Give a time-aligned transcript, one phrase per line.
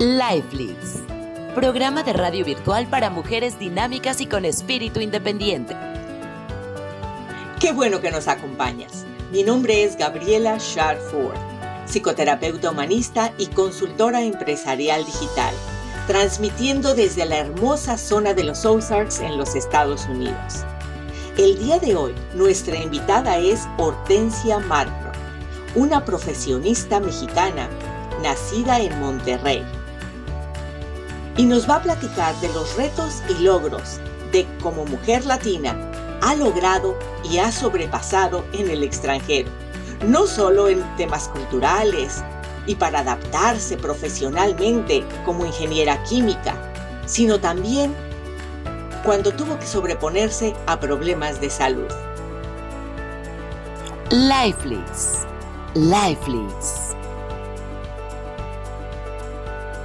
[0.00, 1.02] Lifelix,
[1.54, 5.76] programa de radio virtual para mujeres dinámicas y con espíritu independiente.
[7.60, 9.04] Qué bueno que nos acompañas.
[9.30, 11.36] Mi nombre es Gabriela Sharford,
[11.84, 15.54] psicoterapeuta humanista y consultora empresarial digital,
[16.06, 20.64] transmitiendo desde la hermosa zona de los Ozarks en los Estados Unidos.
[21.36, 25.12] El día de hoy, nuestra invitada es Hortensia Marco,
[25.74, 27.68] una profesionista mexicana
[28.22, 29.62] nacida en Monterrey
[31.36, 34.00] y nos va a platicar de los retos y logros
[34.32, 35.76] de como mujer latina
[36.22, 39.50] ha logrado y ha sobrepasado en el extranjero,
[40.06, 42.22] no solo en temas culturales
[42.66, 46.54] y para adaptarse profesionalmente como ingeniera química,
[47.06, 47.94] sino también
[49.04, 51.88] cuando tuvo que sobreponerse a problemas de salud.
[54.10, 55.26] Lifelix.
[55.74, 56.94] Lifelix.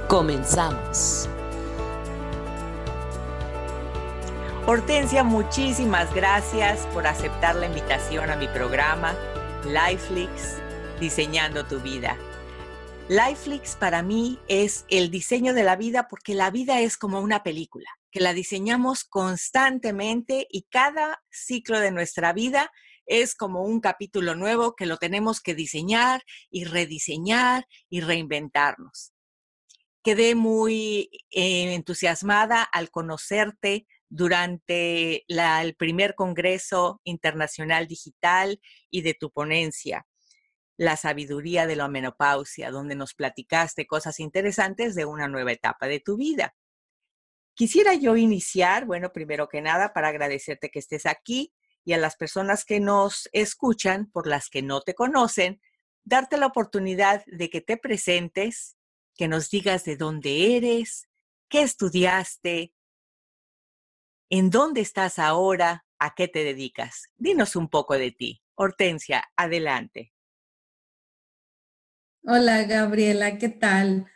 [0.08, 1.28] Comenzamos.
[4.68, 9.16] Hortensia, muchísimas gracias por aceptar la invitación a mi programa
[9.64, 10.56] Lifelix,
[10.98, 12.18] Diseñando tu Vida.
[13.08, 17.44] Lifelix para mí es el diseño de la vida porque la vida es como una
[17.44, 22.72] película, que la diseñamos constantemente y cada ciclo de nuestra vida
[23.06, 29.12] es como un capítulo nuevo que lo tenemos que diseñar y rediseñar y reinventarnos.
[30.02, 39.30] Quedé muy eh, entusiasmada al conocerte, durante el primer Congreso Internacional Digital y de tu
[39.30, 40.06] ponencia,
[40.78, 46.00] La sabiduría de la menopausia, donde nos platicaste cosas interesantes de una nueva etapa de
[46.00, 46.54] tu vida.
[47.54, 51.54] Quisiera yo iniciar, bueno, primero que nada, para agradecerte que estés aquí
[51.86, 55.62] y a las personas que nos escuchan, por las que no te conocen,
[56.04, 58.76] darte la oportunidad de que te presentes,
[59.14, 61.08] que nos digas de dónde eres,
[61.48, 62.74] qué estudiaste,
[64.28, 65.84] ¿En dónde estás ahora?
[66.00, 67.10] ¿A qué te dedicas?
[67.16, 68.42] Dinos un poco de ti.
[68.56, 70.12] Hortensia, adelante.
[72.24, 74.06] Hola Gabriela, ¿qué tal?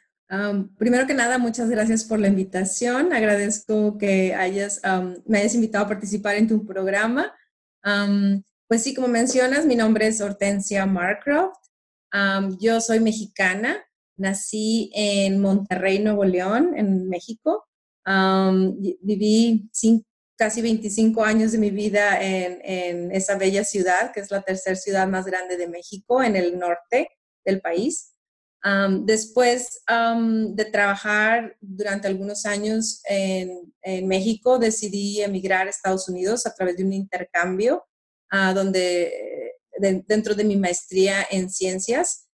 [0.78, 3.12] primero que nada, muchas gracias por la invitación.
[3.12, 4.32] Agradezco que
[5.26, 7.32] me hayas invitado a participar en tu programa.
[8.66, 11.58] pues sí, como mencionas, mi nombre es Hortensia Marcroft.
[12.58, 13.84] yo soy mexicana.
[14.16, 17.69] Nací en Monterrey, Nuevo León, en México
[19.00, 19.70] viví
[20.36, 25.06] casi 25 años de mi vida en, esa bella ciudad, que es la tercera ciudad
[25.06, 27.10] más grande de México, en el norte
[27.44, 28.14] del país.
[29.02, 33.70] después de trabajar durante algunos años en,
[34.06, 37.84] México, decidí emigrar a Estados Unidos a través de un intercambio
[38.54, 42.28] donde, dentro de mi maestría en ciencias.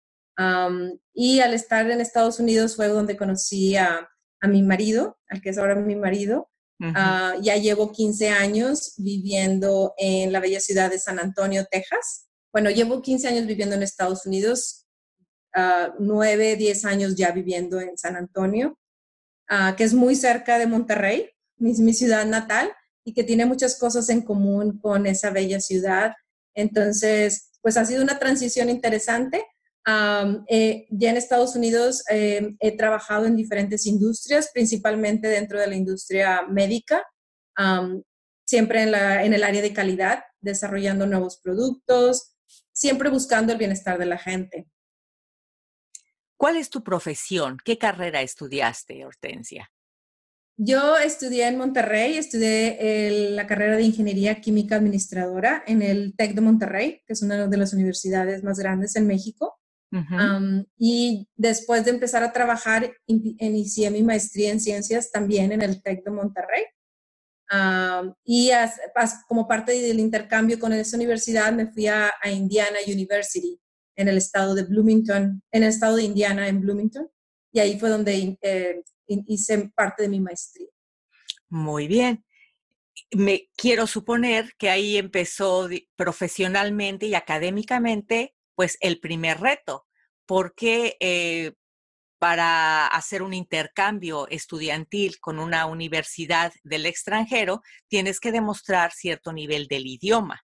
[1.12, 4.08] y al estar en Estados Unidos fue donde conocí a,
[4.46, 6.48] a mi marido, al que es ahora mi marido.
[6.78, 12.28] Ah, ya llevo 15 años viviendo en la bella ciudad de San Antonio, Texas.
[12.52, 14.86] Bueno, llevo 15 años viviendo en Estados Unidos,
[15.56, 18.78] uh, 9, 10 años ya viviendo en San Antonio,
[19.48, 22.70] ah, que es muy cerca de Monterrey, mi, mi ciudad natal,
[23.04, 26.12] y que tiene muchas cosas en común con esa bella ciudad.
[26.54, 29.44] Entonces, pues ha sido una transición interesante
[29.88, 35.76] eh, ya en Estados Unidos eh, he trabajado en diferentes industrias, principalmente dentro de la
[35.76, 37.04] industria médica,
[38.44, 42.36] siempre en, la, en el área de calidad, desarrollando nuevos productos,
[42.72, 44.66] siempre buscando el bienestar de la gente.
[46.36, 47.56] ¿Cuál es tu profesión?
[47.64, 49.70] ¿Qué carrera estudiaste, Hortensia?
[50.58, 56.40] Yo estudié en Monterrey, estudié la carrera de Ingeniería Química Administradora en el TEC de
[56.40, 59.58] Monterrey, que es una de las universidades más grandes en México
[60.78, 66.04] y después de empezar a trabajar, inicié mi maestría en ciencias también en el TEC
[66.04, 66.64] de Monterrey.
[68.24, 68.50] y
[69.28, 73.58] como parte del intercambio con esa universidad me fui a, Indiana University
[73.96, 77.08] en el estado de Bloomington, en el estado de Indiana en Bloomington.
[77.52, 80.68] Y ahí fue donde eh, hice parte de mi maestría.
[81.48, 82.24] Muy bien.
[83.12, 89.85] Me quiero suponer que ahí empezó profesionalmente y académicamente pues el primer reto,
[90.26, 91.52] porque eh,
[92.18, 99.66] para hacer un intercambio estudiantil con una universidad del extranjero tienes que demostrar cierto nivel
[99.68, 100.42] del idioma.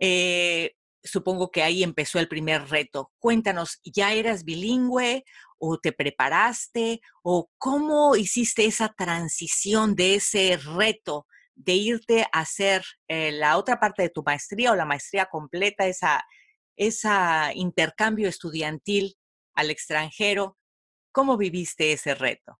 [0.00, 3.12] Eh, supongo que ahí empezó el primer reto.
[3.18, 5.24] Cuéntanos, ¿ya eras bilingüe
[5.58, 12.82] o te preparaste o cómo hiciste esa transición de ese reto de irte a hacer
[13.08, 16.24] eh, la otra parte de tu maestría o la maestría completa, esa
[16.80, 17.08] ese
[17.54, 19.16] intercambio estudiantil
[19.54, 20.56] al extranjero
[21.12, 22.58] ¿Cómo viviste ese reto?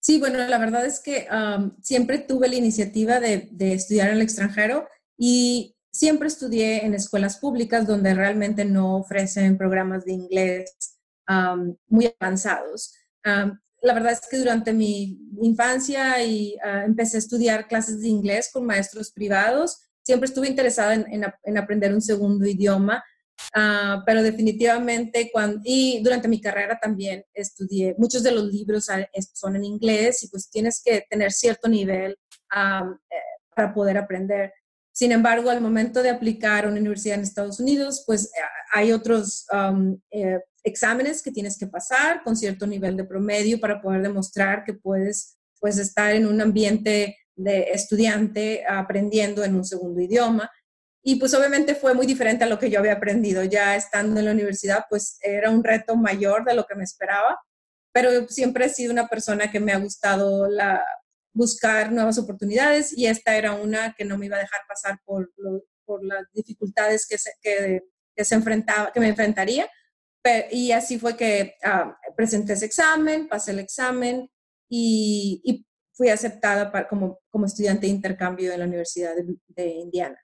[0.00, 1.26] sí, bueno, la verdad es que
[1.80, 4.86] siempre tuve la iniciativa de, estudiar en el extranjero
[5.16, 10.76] y siempre estudié en escuelas públicas donde realmente no ofrecen programas de inglés
[11.88, 12.94] muy avanzados.
[13.24, 18.50] la verdad es que durante mi infancia y, ah, empecé a estudiar clases de inglés
[18.52, 19.80] con maestros privados.
[20.06, 23.02] Siempre estuve interesada en aprender un segundo idioma,
[23.54, 28.88] Ah, pero definitivamente, cuando, y durante mi carrera también estudié, muchos de los libros
[29.34, 33.16] son en inglés y pues tienes que tener cierto nivel eh,
[33.54, 34.52] para poder aprender.
[34.92, 38.40] Sin embargo, al momento de aplicar a una universidad en Estados Unidos, pues eh,
[38.72, 39.46] hay otros
[40.10, 44.74] eh, exámenes que tienes que pasar con cierto nivel de promedio para poder demostrar que
[44.74, 50.50] puedes pues, estar en un ambiente de estudiante aprendiendo en un segundo idioma.
[51.02, 53.44] Y pues obviamente fue muy diferente a lo que yo había aprendido.
[53.44, 57.38] Ya estando en la universidad, pues era un reto mayor de lo que me esperaba,
[57.92, 60.82] pero siempre he sido una persona que me ha gustado la,
[61.36, 65.30] buscar nuevas oportunidades y esta era una que no me iba a dejar pasar por,
[65.84, 67.82] por las dificultades que, se, que,
[68.16, 69.68] que, se enfrentaba, que me enfrentaría.
[70.50, 74.30] y así fue que ah, presenté ese examen, pasé el examen
[74.70, 75.65] y, y
[75.96, 79.14] fui aceptada para, como, como estudiante de intercambio en la Universidad
[79.48, 80.18] de Indiana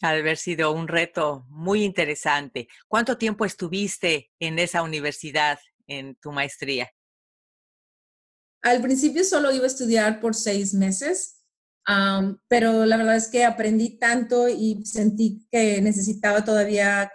[0.00, 2.68] haber sido un reto muy interesante.
[2.88, 6.90] ¿Cuánto tiempo estuviste en esa universidad, en tu maestría?
[8.62, 11.42] Al principio solo iba a estudiar por seis meses,
[12.48, 17.10] pero la verdad es que aprendí tanto y sentí que necesitaba todavía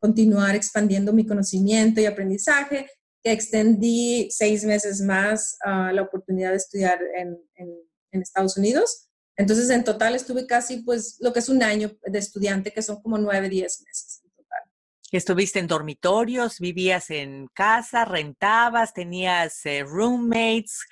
[0.00, 2.90] continuar expandiendo mi conocimiento y aprendizaje,
[3.26, 9.08] que extendí seis meses más a la oportunidad de estudiar en Estados Unidos.
[9.36, 13.02] Entonces, en total estuve casi, pues, lo que es un año de estudiante, que son
[13.02, 14.62] como nueve, diez meses en total.
[15.10, 16.60] ¿Estuviste en dormitorios?
[16.60, 18.04] ¿Vivías en casa?
[18.04, 18.94] ¿Rentabas?
[18.94, 20.86] ¿Tenías eh, roommates?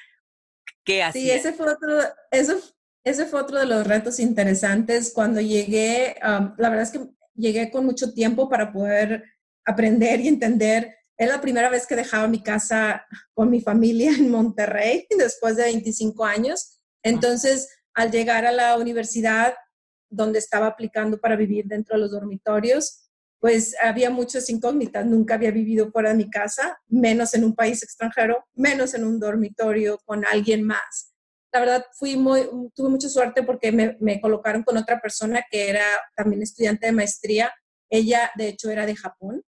[0.83, 1.23] ¿Qué hacías?
[1.23, 2.01] Sí, ese fue otro,
[2.33, 2.61] eso,
[3.05, 5.13] ese fue otro de los retos interesantes.
[5.15, 9.23] Cuando llegué, la verdad es que llegué con mucho tiempo para poder
[9.65, 10.97] aprender y entender.
[11.17, 15.65] Es la primera vez que dejaba mi casa con mi familia en Monterrey después de
[15.65, 16.81] 25 años.
[17.03, 19.55] Entonces, al llegar a la universidad
[20.11, 23.05] donde estaba aplicando para vivir dentro de los dormitorios,
[23.45, 25.05] pues había muchas incógnitas.
[25.05, 29.21] Nunca había vivido fuera de mi casa, menos en un país extranjero, menos en un
[29.21, 31.13] dormitorio con alguien más.
[31.53, 35.85] La verdad, fui muy, tuve mucha suerte porque me, colocaron con otra persona que era
[36.17, 37.53] también estudiante de maestría.
[37.91, 39.43] Ella, de hecho, era de Japón,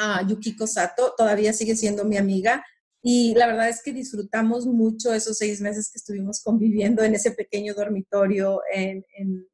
[0.00, 2.64] uh, Yukiko Sato, todavía sigue siendo mi amiga.
[3.02, 7.30] Y la verdad es que disfrutamos mucho esos seis meses que estuvimos conviviendo en ese
[7.30, 9.04] pequeño dormitorio en,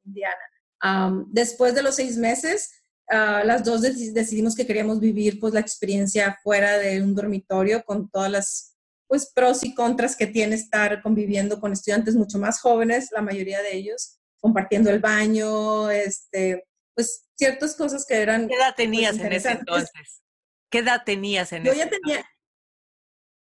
[0.05, 1.27] Indiana.
[1.29, 2.73] después de los seis meses,
[3.09, 8.11] ah, las dos decidimos que queríamos vivir pues la experiencia fuera de un dormitorio con
[8.11, 8.77] todas las
[9.09, 13.63] pues pros y contras que tiene estar conviviendo con estudiantes mucho más jóvenes, la mayoría
[13.63, 18.49] de ellos, compartiendo el baño, este, pues ciertas cosas que eran...
[18.49, 20.23] ¿Qué edad pues, tenías en ese entonces?
[20.71, 22.27] ¿Qué edad tenías en ese Yo ya tenía,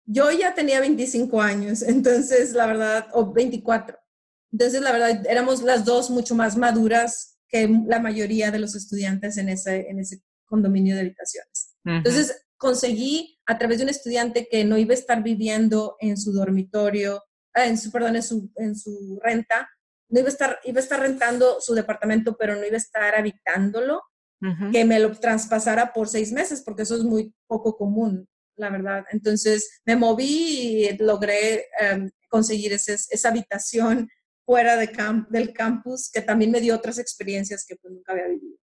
[0.06, 3.98] yo ya tenía 25 años, entonces la verdad, o 24.
[4.52, 9.36] Entonces la verdad, éramos las dos mucho más maduras que la mayoría de los estudiantes
[9.36, 11.74] en ese, en ese condominio de habitaciones.
[11.84, 16.32] Entonces conseguí a través de un estudiante que no iba a estar viviendo en su
[16.32, 17.22] dormitorio,
[17.52, 19.68] ah, en su, perdón, en su, en su renta,
[20.08, 23.14] no iba a estar, iba a estar rentando su departamento, pero no iba a estar
[23.16, 24.02] habitándolo,
[24.72, 29.04] que me lo traspasara por seis meses, porque eso es muy poco común la verdad.
[29.10, 34.08] Entonces me moví y logré em, conseguir esa habitación
[34.44, 34.90] fuera de
[35.30, 38.56] del campus que también me dio otras experiencias que pues nunca había vivido.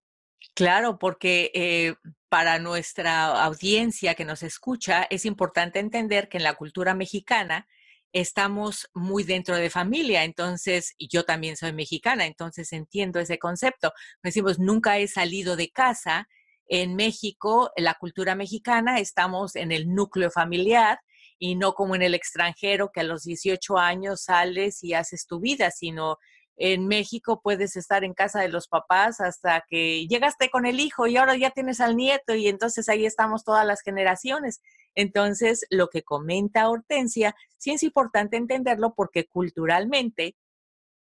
[0.53, 1.95] Claro, porque eh,
[2.29, 7.67] para nuestra audiencia que nos escucha es importante entender que en la cultura mexicana
[8.13, 13.93] estamos muy dentro de familia, entonces, yo también soy mexicana, entonces entiendo ese concepto.
[14.23, 16.27] Decimos, nunca he salido de casa,
[16.67, 20.99] en México, en la cultura mexicana, estamos en el núcleo familiar
[21.37, 25.41] y no como en el extranjero que a los 18 años sales y haces tu
[25.41, 26.17] vida, sino
[26.55, 31.07] en México puedes estar en casa de los papás hasta que llegaste con el hijo
[31.07, 34.61] y ahora ya tienes al nieto y entonces ahí estamos todas las generaciones.
[34.95, 40.35] Entonces, lo que comenta Hortensia, sí es importante entenderlo porque culturalmente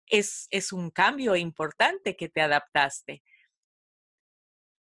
[0.07, 3.23] es, es un cambio importante que te adaptaste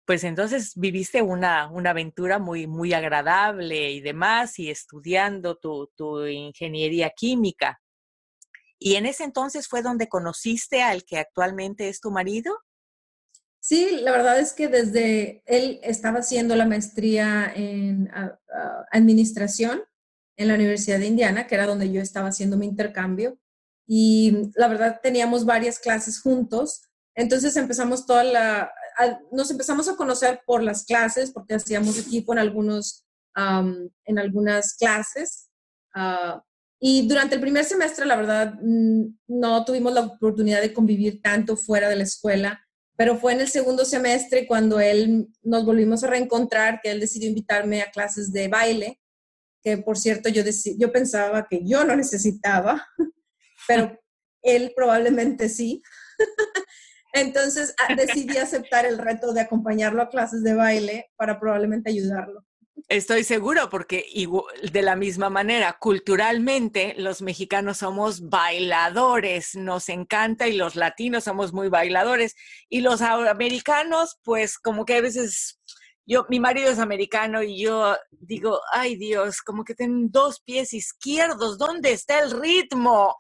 [0.10, 6.26] pues entonces viviste una, una, aventura muy, muy agradable y demás, y estudiando tu, tu,
[6.26, 7.80] ingeniería química.
[8.80, 12.58] ¿Y en ese entonces fue donde conociste al que actualmente es tu marido?
[13.70, 18.10] Sí, la verdad es que desde él estaba haciendo la maestría en
[18.92, 19.84] administración
[20.38, 23.38] en la Universidad de Indiana, que era donde yo estaba haciendo mi intercambio.
[23.86, 26.82] Y la verdad teníamos varias clases juntos.
[27.14, 28.72] Entonces empezamos toda la,
[29.32, 35.52] nos empezamos a conocer por las clases, porque hacíamos equipo en, algunos, en algunas clases.
[35.94, 36.44] Ah,
[36.80, 41.56] y durante el primer semestre, la verdad, mm, no tuvimos la oportunidad de convivir tanto
[41.56, 42.66] fuera de la escuela,
[43.00, 47.30] pero fue en el segundo semestre cuando él nos volvimos a reencontrar, que él decidió
[47.30, 49.00] invitarme a clases de baile
[49.64, 50.44] que por cierto yo,
[50.78, 52.86] yo pensaba que yo no necesitaba,
[53.70, 53.98] pero
[54.42, 55.82] él probablemente sí.
[57.14, 62.46] Entonces decidí aceptar el reto de acompañarlo a clases de baile para probablemente ayudarlo.
[62.88, 64.06] Estoy seguro, porque
[64.72, 71.54] de la misma manera, culturalmente los mexicanos somos bailadores, nos encanta y los latinos somos
[71.54, 72.36] muy bailadores
[72.70, 75.60] y los americanos, pues como que a veces
[76.06, 80.74] yo, mi marido es americano y yo digo, ay Dios, como que tienen dos pies
[80.74, 83.16] izquierdos, ¿dónde está el ritmo?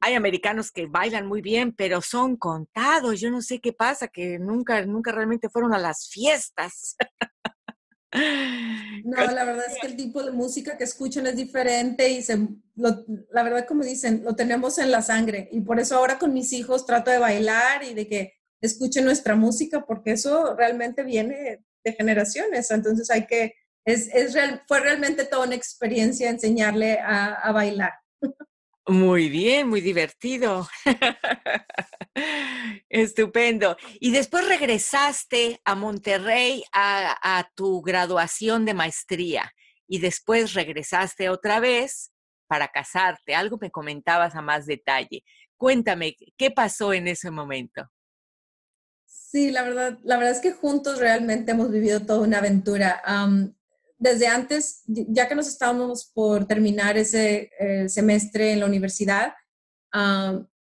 [0.00, 3.20] Hay americanos que bailan muy bien, pero son contados.
[3.20, 6.96] Yo no sé qué pasa, que nunca, nunca realmente fueron a las fiestas.
[9.04, 12.38] No, la verdad es que el tipo de música que escuchan es diferente y se,
[12.76, 15.48] la verdad, como dicen, lo tenemos en la sangre.
[15.50, 19.34] Y por eso ahora con mis hijos trato de bailar y de que escuchen nuestra
[19.34, 22.70] música, porque eso realmente viene de generaciones.
[22.70, 23.54] Entonces hay que,
[23.84, 27.92] es, es real, fue realmente toda una experiencia enseñarle a, a bailar.
[28.86, 30.68] Muy bien, muy divertido.
[32.88, 33.76] Estupendo.
[34.00, 39.52] Y después regresaste a Monterrey a, tu graduación de maestría
[39.86, 42.12] y después regresaste otra vez
[42.48, 43.36] para casarte.
[43.36, 45.22] Algo me comentabas a más detalle.
[45.56, 47.88] Cuéntame, ¿qué pasó en ese momento?
[49.06, 53.00] Sí, la verdad, la verdad es que juntos realmente hemos vivido toda una aventura.
[54.02, 59.32] Desde antes, ya que nos estábamos por terminar ese eh, semestre en la universidad,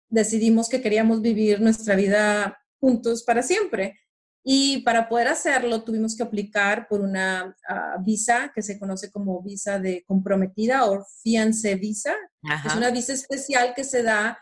[0.10, 4.00] decidimos que queríamos vivir nuestra vida juntos para siempre.
[4.44, 9.42] Y para poder hacerlo, tuvimos que aplicar por una ah, visa que se conoce como
[9.42, 12.14] visa de comprometida o fiancé visa.
[12.66, 14.40] Es una visa especial que se da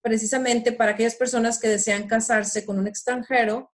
[0.00, 3.70] precisamente para aquellas personas que desean casarse con un extranjero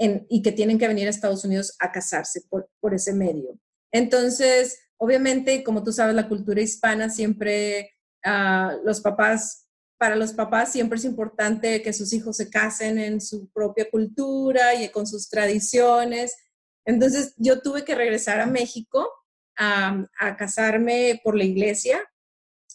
[0.00, 3.58] y que tienen que venir a Estados Unidos a casarse por, ese medio.
[3.92, 7.90] Entonces, obviamente, como tú sabes, la cultura hispana siempre,
[8.24, 13.20] ah, los papás, para los papás siempre es importante que sus hijos se casen en
[13.20, 16.34] su propia cultura y con sus tradiciones.
[16.86, 19.08] Entonces, yo tuve que regresar a México
[19.56, 22.00] a casarme por la iglesia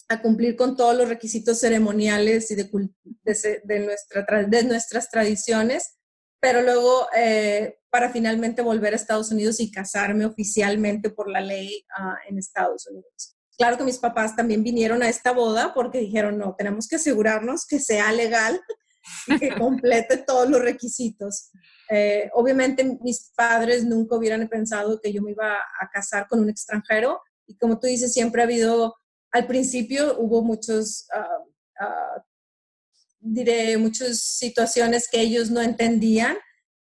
[0.08, 2.70] a cumplir con todos los requisitos ceremoniales y de,
[3.64, 5.95] de, nuestra, de nuestras tradiciones,
[6.46, 11.84] pero luego eh, para finalmente volver a Estados Unidos y casarme oficialmente por la ley
[11.98, 13.36] ah, en Estados Unidos.
[13.58, 17.66] Claro que mis papás también vinieron a esta boda porque dijeron, no, tenemos que asegurarnos
[17.66, 18.62] que sea legal
[19.26, 21.50] y que complete todos los requisitos.
[21.90, 26.50] Eh, obviamente mis padres nunca hubieran pensado que yo me iba a casar con un
[26.52, 28.94] extranjero y como tú dices, siempre ha habido
[29.32, 31.40] al principio hubo muchos, ah,
[31.80, 32.24] ah,
[33.26, 36.38] diré, muchas situaciones que ellos no entendían.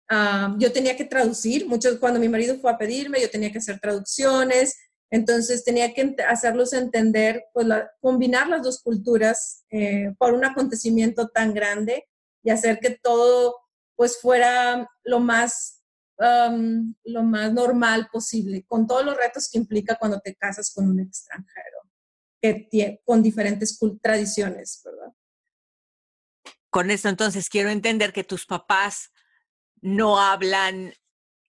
[0.09, 3.57] Ah, yo tenía que traducir, muchos, cuando mi marido fue a pedirme, yo tenía que
[3.57, 4.77] hacer traducciones,
[5.09, 7.67] entonces tenía que hacerlos entender, pues
[8.01, 12.05] combinar las dos culturas eh, por un acontecimiento tan grande
[12.43, 13.55] y hacer que todo
[13.95, 15.81] pues fuera lo más,
[16.17, 20.99] lo más normal posible, con todos los retos que implica cuando te casas con un
[20.99, 21.75] extranjero
[23.03, 25.13] con diferentes tradiciones, ¿verdad?
[26.75, 29.13] Con esto entonces quiero entender que tus papás
[29.79, 30.93] no hablan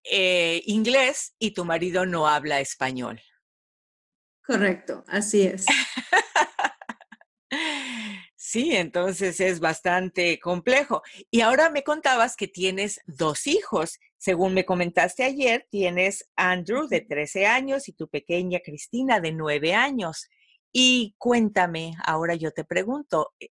[0.04, 3.21] eh, inglés y tu marido no habla español.
[4.47, 5.66] Correcto, así es.
[8.38, 11.02] Sí, entonces es bastante complejo.
[11.33, 13.99] Y ahora me contabas que tienes dos hijos.
[14.18, 19.75] Según me comentaste ayer, tienes Andrew de 13 años y tu pequeña Cristina de 9
[19.75, 20.28] años.
[20.73, 23.49] Y cuéntame, ahora yo te pregunto, ¿e-,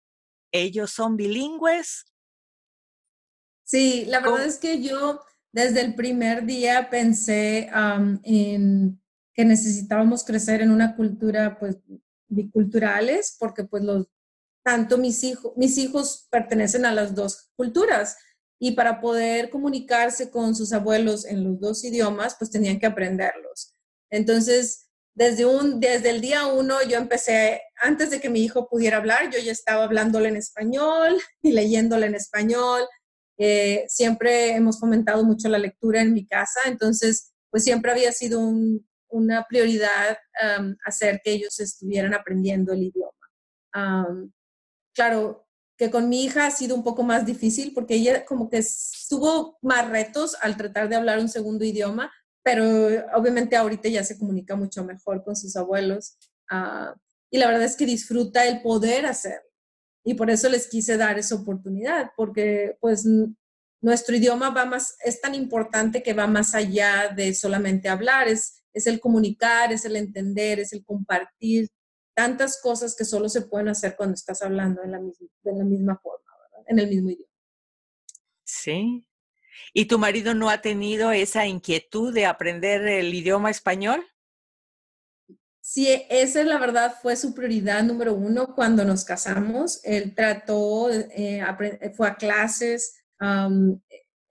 [0.51, 2.05] ¿ellos son bilingües?
[3.63, 7.69] Sí, la verdad es que yo desde el primer día pensé
[8.23, 9.01] en
[9.33, 11.77] que necesitábamos crecer en una cultura, pues,
[12.27, 14.07] biculturales, porque pues los,
[14.63, 18.17] tanto mis hijos, mis hijos pertenecen a las dos culturas
[18.59, 23.75] y para poder comunicarse con sus abuelos en los dos idiomas, pues tenían que aprenderlos.
[24.09, 28.97] Entonces, desde, un, desde el día uno yo empecé, antes de que mi hijo pudiera
[28.97, 32.83] hablar, yo ya estaba hablándole en español y leyéndole en español.
[33.37, 38.39] Eh, siempre hemos fomentado mucho la lectura en mi casa, entonces pues siempre había sido
[39.09, 40.17] una prioridad
[40.85, 43.11] hacer que ellos estuvieran aprendiendo el idioma.
[44.93, 45.47] claro,
[45.77, 48.63] que con mi hija ha sido un poco más difícil porque ella como que
[49.09, 52.11] tuvo más retos al tratar de hablar un segundo idioma,
[52.43, 52.63] pero
[53.15, 56.17] obviamente ahorita ya se comunica mucho mejor con sus abuelos
[56.49, 56.93] ah,
[57.31, 59.49] y la verdad es que disfruta el poder hacerlo.
[60.03, 63.07] Y por eso les quise dar esa oportunidad, porque pues
[63.81, 68.63] nuestro idioma va más, es tan importante que va más allá de solamente hablar, es,
[68.73, 71.69] es el comunicar, es el entender, es el compartir
[72.13, 75.63] tantas cosas que solo se pueden hacer cuando estás hablando en la misma, de la
[75.63, 76.25] misma forma,
[76.67, 77.31] en el mismo idioma.
[78.43, 79.07] Sí.
[79.73, 84.05] ¿Y tu marido no ha tenido esa inquietud de aprender el idioma español?
[85.73, 89.79] Sí, esa la verdad fue su prioridad número uno cuando nos casamos.
[89.85, 91.41] Él trató, eh,
[91.95, 92.93] fue a clases,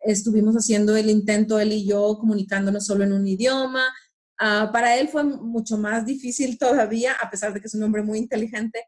[0.01, 3.91] estuvimos haciendo el intento, él y yo, comunicándonos solo en un idioma.
[4.39, 8.03] Ah, para él fue mucho más difícil todavía, a pesar de que es un hombre
[8.03, 8.85] muy inteligente.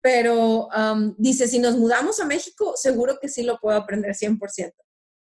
[0.00, 0.70] Pero
[1.18, 4.72] dice, si nos mudamos a México, seguro que sí lo puedo aprender 100%.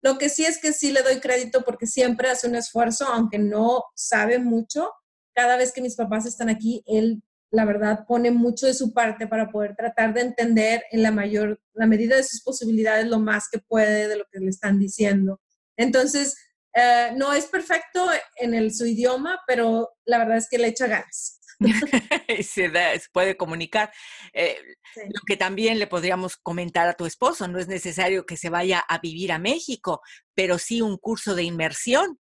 [0.04, 3.40] Lo que sí es que sí le doy crédito porque siempre hace un esfuerzo, aunque
[3.40, 4.90] no sabe mucho,
[5.34, 7.22] cada vez que mis papás están aquí, él,
[7.52, 11.60] la verdad, pone mucho de su parte para poder tratar de entender en la mayor,
[11.74, 15.42] la medida de sus posibilidades lo más que puede de lo que le están diciendo.
[15.78, 16.36] Entonces,
[16.74, 20.88] eh, no es perfecto en el, su idioma, pero la verdad es que le echa
[20.88, 21.40] ganas.
[22.44, 22.72] se,
[23.12, 23.92] puede comunicar.
[24.34, 24.58] Eh,
[24.96, 28.80] lo que también le podríamos comentar a tu esposo, no es necesario que se vaya
[28.80, 30.02] a vivir a México,
[30.34, 32.20] pero sí un curso de inmersión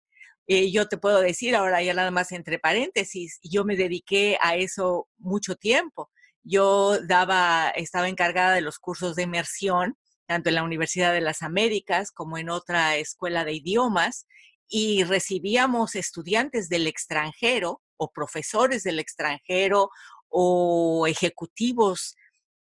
[0.54, 4.58] eh, yo te puedo decir ahora ya nada más entre paréntesis, yo me dediqué a
[4.58, 6.12] eso mucho tiempo.
[6.44, 11.42] Yo daba, estaba encargada de los cursos de inmersión, tanto en la Universidad de las
[11.42, 14.28] Américas como en otra escuela de idiomas,
[14.68, 19.90] y recibíamos estudiantes del extranjero o profesores del extranjero
[20.28, 22.18] o ejecutivos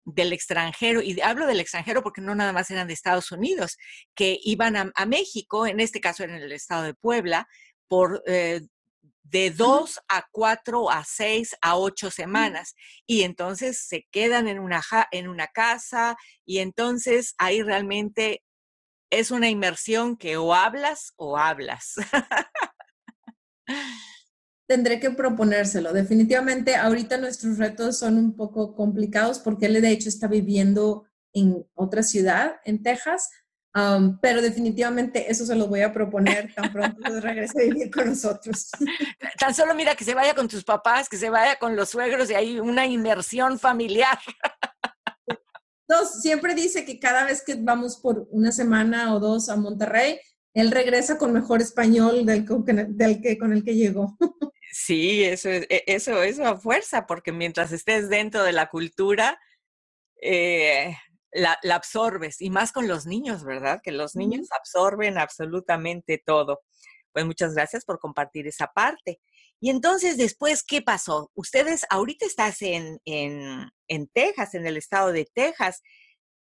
[0.04, 3.76] del extranjero, y hablo del extranjero porque no nada más eran de Estados Unidos,
[4.16, 7.46] que iban a, a México, en este caso en el estado de Puebla,
[7.88, 8.62] por eh,
[9.31, 12.75] de dos a cuatro a seis a ocho semanas
[13.07, 18.42] y entonces se quedan en una, en una casa y entonces ahí realmente
[19.11, 21.94] es una inmersión que o hablas o hablas.
[24.68, 25.92] Tendré que proponérselo.
[25.92, 31.66] Definitivamente ahorita nuestros retos son un poco complicados porque él de hecho está viviendo en
[31.75, 33.31] otra ciudad, en Texas,
[34.22, 38.70] pero definitivamente eso se lo voy a proponer tan pronto regrese a vivir con nosotros.
[39.38, 42.30] Tan solo mira que se vaya con tus papás, que se vaya con los suegros
[42.30, 44.18] y hay una inmersión familiar.
[45.88, 50.18] No, siempre dice que cada vez que vamos por una semana o dos a Monterrey,
[50.52, 52.44] él regresa con mejor español del,
[52.88, 54.16] del que con el que llegó.
[54.72, 59.38] Sí, eso es, e, eso, eso a fuerza, porque mientras estés dentro de la cultura,
[60.20, 60.94] eh,
[61.37, 63.81] la, absorbes, y más con los niños, ¿verdad?
[63.83, 66.62] Que los niños absorben absolutamente todo.
[67.12, 69.20] Pues muchas gracias por compartir esa parte.
[69.61, 71.31] Y entonces, después, ¿qué pasó?
[71.35, 75.83] Ustedes, ahorita estás en, en, en Texas, en el estado de Texas,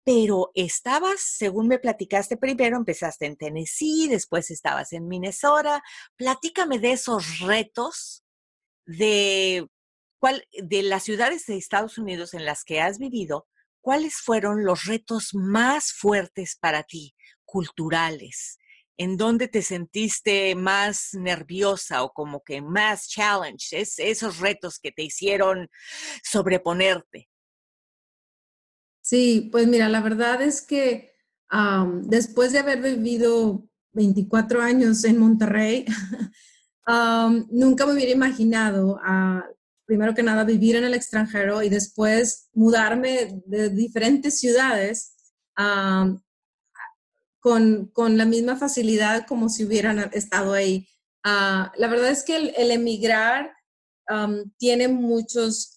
[0.04, 5.82] pero estabas, según me platicaste primero, empezaste en Tennessee, después estabas en Minnesota.
[6.16, 8.24] Platícame de esos retos
[8.86, 9.68] de,
[10.18, 13.46] cuál, de las ciudades de Estados Unidos en las que has vivido
[13.80, 17.14] ¿cuáles fueron los retos más fuertes para ti,
[17.44, 18.58] culturales?
[18.96, 23.80] ¿En dónde te sentiste más nerviosa o como que más challenge?
[23.80, 25.68] esos retos que te hicieron
[26.22, 27.28] sobreponerte.
[29.00, 31.14] Sí, pues mira, la verdad es que
[32.02, 35.86] después de haber vivido 24 años en Monterrey,
[37.50, 39.48] nunca me hubiera imaginado a
[39.88, 45.16] primero que nada, vivir en el extranjero y después mudarme de diferentes ciudades
[47.40, 50.86] con, la misma facilidad como si hubieran estado ahí.
[51.24, 53.50] Ah, la verdad es que el, emigrar
[54.58, 55.74] tiene muchos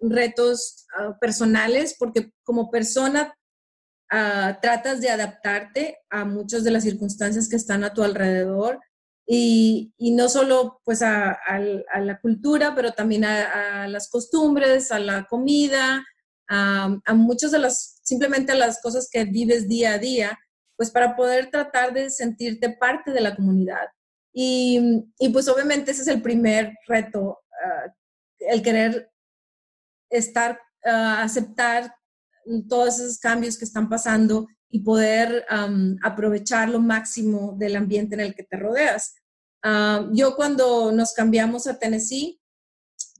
[0.00, 3.34] retos ah, personales porque como persona
[4.10, 8.80] ah, tratas de adaptarte a muchas de las circunstancias que están a tu alrededor
[9.30, 11.38] y, no solo pues a,
[12.00, 16.02] la cultura, pero también a, las costumbres, a la comida,
[16.48, 20.38] a, muchas de las, simplemente a las cosas que vives día a día,
[20.76, 23.88] pues para poder tratar de sentirte parte de la comunidad.
[24.32, 27.92] Y, pues obviamente ese es el primer reto, ah,
[28.38, 29.10] el querer
[30.08, 31.94] estar, ah, aceptar
[32.66, 35.46] todos esos cambios que están pasando y poder
[36.02, 39.14] aprovechar lo máximo del ambiente en el que te rodeas.
[40.12, 42.38] yo cuando nos cambiamos a Tennessee,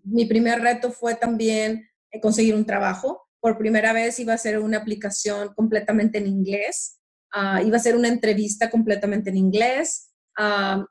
[0.04, 3.28] mi primer reto fue también eh, conseguir un trabajo.
[3.40, 7.00] Por primera vez iba a ser una aplicación completamente en inglés,
[7.32, 10.06] ah, iba a ser una entrevista completamente en inglés,
[10.40, 10.86] a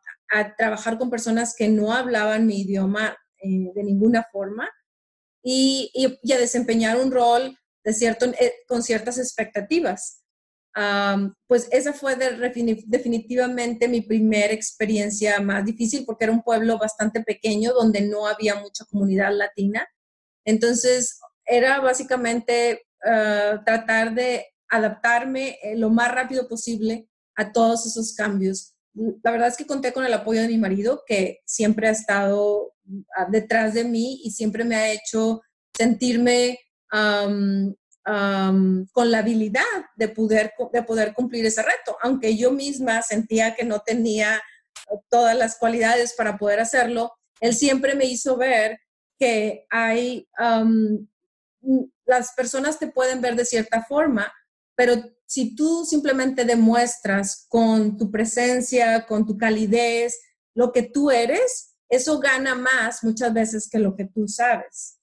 [0.57, 4.69] trabajar con personas que no hablaban mi idioma eh, de ninguna forma
[5.41, 10.25] y, y, a desempeñar un rol de cierto, eh, con ciertas expectativas.
[11.47, 17.73] Pues esa fue definitivamente mi primera experiencia más difícil porque era un pueblo bastante pequeño
[17.73, 19.87] donde no había mucha comunidad latina.
[20.45, 28.13] Entonces, era básicamente ah, tratar de adaptarme eh, lo más rápido posible a todos esos
[28.13, 28.75] cambios.
[29.23, 32.73] La verdad es que conté con el apoyo de mi marido, que siempre ha estado
[33.15, 35.41] ah, detrás de mí y siempre me ha hecho
[35.75, 36.59] sentirme
[38.07, 39.63] con la habilidad
[39.97, 44.41] de poder, de poder cumplir ese reto, aunque yo misma sentía que no tenía
[45.09, 48.79] todas las cualidades para poder hacerlo, él siempre me hizo ver
[49.19, 50.27] que hay,
[52.05, 54.31] las personas te pueden ver de cierta forma,
[54.75, 54.93] pero
[55.25, 60.17] si tú simplemente demuestras con tu presencia, con tu calidez,
[60.55, 64.96] lo que tú eres, eso gana más muchas veces que lo que tú sabes.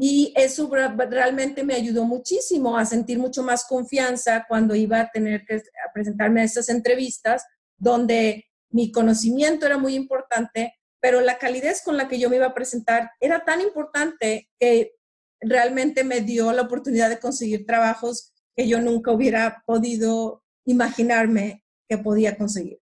[0.00, 5.44] Y eso realmente me ayudó muchísimo a sentir mucho más confianza cuando iba a tener
[5.44, 7.44] que presentarme a estas entrevistas,
[7.76, 12.46] donde mi conocimiento era muy importante, pero la calidez con la que yo me iba
[12.46, 14.92] a presentar era tan importante que
[15.40, 21.98] realmente me dio la oportunidad de conseguir trabajos que yo nunca hubiera podido imaginarme que
[21.98, 22.80] podía conseguir.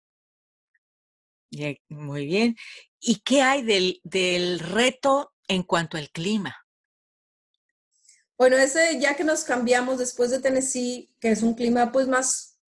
[1.88, 2.56] Muy bien.
[3.00, 6.56] ¿Y qué hay del, del reto en cuanto al clima?
[8.38, 12.60] Bueno, ese ya que nos cambiamos después de Tennessee, que es un clima pues más,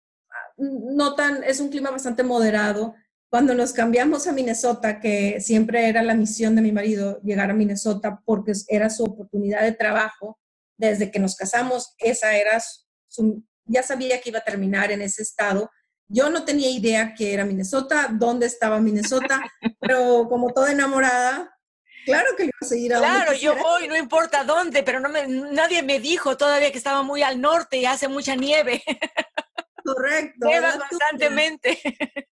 [0.57, 2.95] no tan, es un clima bastante moderado.
[3.29, 7.55] Cuando nos cambiamos a Minnesota, que siempre era la misión de mi marido llegar a
[7.55, 10.38] Minnesota porque era su oportunidad de trabajo,
[10.79, 12.62] desde que nos casamos, esa era
[13.09, 15.71] su, ya sabía que iba a terminar en ese estado.
[16.09, 19.43] Yo no tenía idea que era Minnesota, dónde estaba Minnesota,
[19.81, 21.58] pero como toda enamorada,
[22.09, 25.27] Claro que iba a seguir a Claro, yo voy, no importa dónde, pero no me,
[25.27, 28.83] nadie me dijo todavía que estaba muy al norte y hace mucha nieve.
[29.85, 30.47] Correcto.
[30.47, 31.79] Nieva constantemente.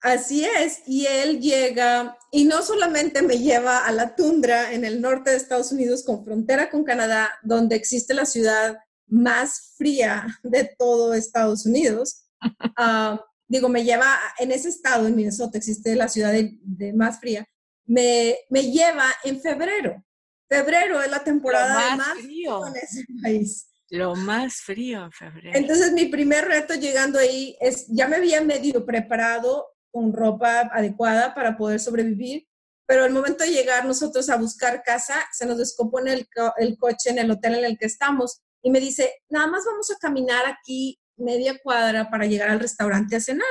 [0.00, 5.00] Así es, y él llega y no solamente me lleva a la tundra en el
[5.00, 10.74] norte de Estados Unidos con frontera con Canadá, donde existe la ciudad más fría de
[10.78, 12.20] todo Estados Unidos.
[12.76, 17.48] Ah, digo, me lleva en ese estado, en Minnesota, existe la ciudad de más fría,
[17.86, 20.04] me, lleva en febrero.
[20.48, 23.68] Febrero es la temporada más, frío en ese país.
[23.90, 25.58] Lo más frío en febrero.
[25.58, 31.34] Entonces mi primer reto llegando ahí es, ya me había medio preparado con ropa adecuada
[31.34, 32.46] para poder sobrevivir,
[32.86, 37.10] pero al momento de llegar nosotros a buscar casa, se nos descompone el, el coche
[37.10, 40.46] en el hotel en el que estamos y me dice, nada más vamos a caminar
[40.46, 43.46] aquí media cuadra para llegar al restaurante a cenar.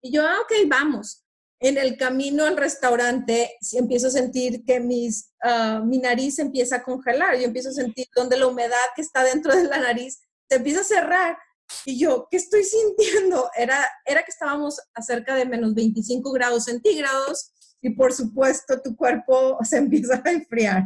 [0.00, 1.22] Y yo, ah, ok, vamos
[1.62, 6.82] en el camino al restaurante empiezo a sentir que mis, ah, mi nariz empieza a
[6.82, 10.56] congelar, yo empiezo a sentir donde la humedad que está dentro de la nariz se
[10.56, 11.38] empieza a cerrar.
[11.86, 13.48] Y yo, ¿qué estoy sintiendo?
[13.56, 18.96] Era, era que estábamos a cerca de menos 25 grados centígrados y por supuesto tu
[18.96, 20.84] cuerpo se empieza a enfriar.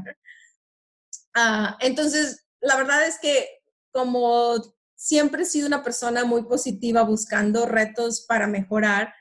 [1.35, 3.49] Ah, entonces, la verdad es que
[3.93, 4.57] como
[4.95, 9.15] siempre he sido una persona muy positiva buscando retos para mejorar,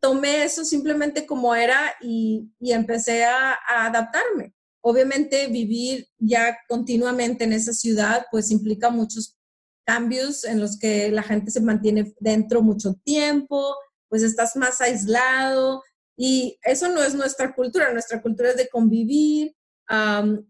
[0.00, 4.54] tomé eso simplemente como era y, empecé a, adaptarme.
[4.82, 9.38] Obviamente vivir ya continuamente en esa ciudad pues implica muchos
[9.86, 13.74] cambios en los que la gente se mantiene dentro mucho tiempo,
[14.08, 15.82] pues estás más aislado
[16.16, 19.54] y eso no es nuestra cultura, nuestra cultura es de convivir.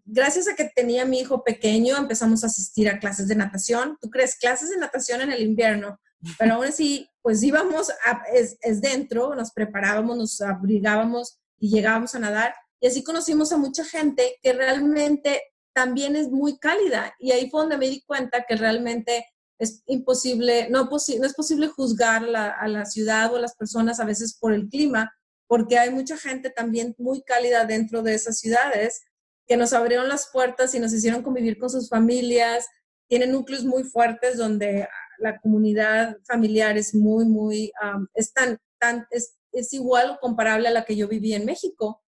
[0.05, 3.97] gracias a que tenía mi hijo pequeño empezamos a asistir a clases de natación.
[4.01, 5.99] ¿Tú crees clases de natación en el invierno?
[6.39, 7.91] Pero aún así, pues íbamos,
[8.33, 12.55] es, es, dentro, nos preparábamos, nos abrigábamos y llegábamos a nadar.
[12.81, 15.43] Y así conocimos a mucha gente que realmente
[15.75, 17.15] también es muy cálida.
[17.19, 19.27] Y ahí fue donde me di cuenta que realmente
[19.59, 24.05] es imposible, no, no es posible juzgar a la ciudad o a las personas a
[24.05, 25.13] veces por el clima,
[25.47, 29.03] porque hay mucha gente también muy cálida dentro de esas ciudades
[29.47, 32.67] que nos abrieron las puertas y nos hicieron convivir con sus familias,
[33.09, 34.89] tienen núcleos muy fuertes donde
[35.25, 37.73] la comunidad familiar es muy, muy,
[38.15, 42.03] es tan, tan, es, es, igual o comparable a la que yo viví en México.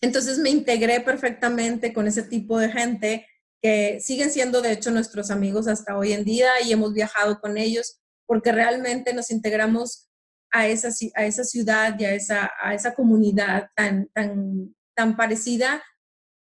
[0.00, 3.26] Entonces me integré perfectamente con ese tipo de gente
[3.60, 7.58] que siguen siendo de hecho nuestros amigos hasta hoy en día y hemos viajado con
[7.58, 10.08] ellos porque realmente nos integramos
[10.52, 15.82] a esa, a esa ciudad y a esa, a esa comunidad tan, tan, tan parecida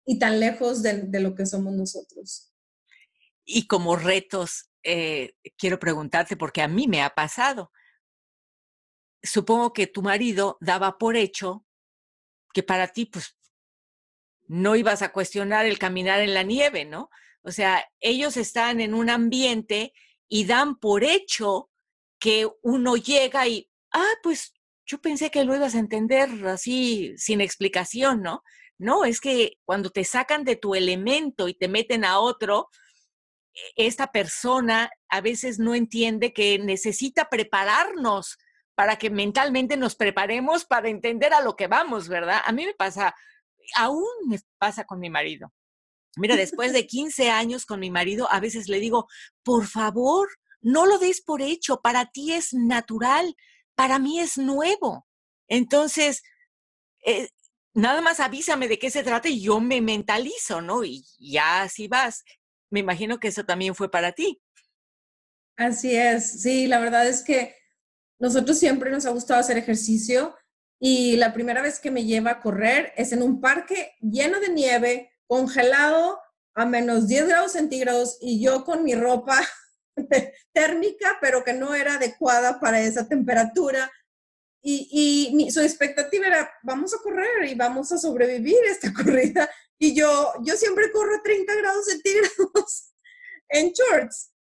[0.05, 2.53] y tan lejos de, de lo que somos nosotros.
[3.45, 7.71] Y como retos, eh, quiero preguntarte, porque a mí me ha pasado.
[9.21, 11.65] Supongo que tu marido daba por hecho
[12.53, 13.37] que para ti, pues,
[14.47, 17.09] no ibas a cuestionar el caminar en la nieve, ¿no?
[17.41, 19.93] O sea, ellos están en un ambiente
[20.29, 21.69] y dan por hecho
[22.19, 24.53] que uno llega y, ah, pues
[24.85, 28.43] yo pensé que lo ibas a entender así, sin explicación, ¿no?
[28.77, 32.69] No, es que cuando te sacan de tu elemento y te meten a otro,
[33.75, 38.37] esta persona a veces no entiende que necesita prepararnos
[38.75, 42.41] para que mentalmente nos preparemos para entender a lo que vamos, ¿verdad?
[42.45, 43.13] A mí me pasa,
[43.75, 45.53] aún me pasa con mi marido.
[46.15, 49.07] Mira, después de 15 años con mi marido, a veces le digo,
[49.43, 50.29] por favor,
[50.61, 53.35] no lo des por hecho, para ti es natural,
[53.75, 55.05] para mí es nuevo.
[55.47, 56.23] Entonces,
[57.05, 57.29] eh,
[57.73, 60.83] nada más avísame de qué se trata y yo me mentalizo, ¿no?
[60.83, 62.23] Y ya así vas.
[62.73, 64.41] Me imagino que eso también fue para ti.
[65.55, 67.55] Así es, sí, la verdad es que
[68.19, 70.35] nosotros siempre nos ha gustado hacer ejercicio
[70.79, 74.49] y la primera vez que me lleva a correr es en un parque lleno de
[74.49, 76.19] nieve, congelado
[76.55, 79.39] a menos 10 grados centígrados y yo con mi ropa
[80.51, 83.91] térmica, pero que no era adecuada para esa temperatura.
[84.65, 89.49] Y, y su expectativa era, vamos a correr y vamos a sobrevivir esta corrida.
[89.77, 92.93] Y yo, yo siempre corro a 30 grados centígrados
[93.49, 94.31] en shorts.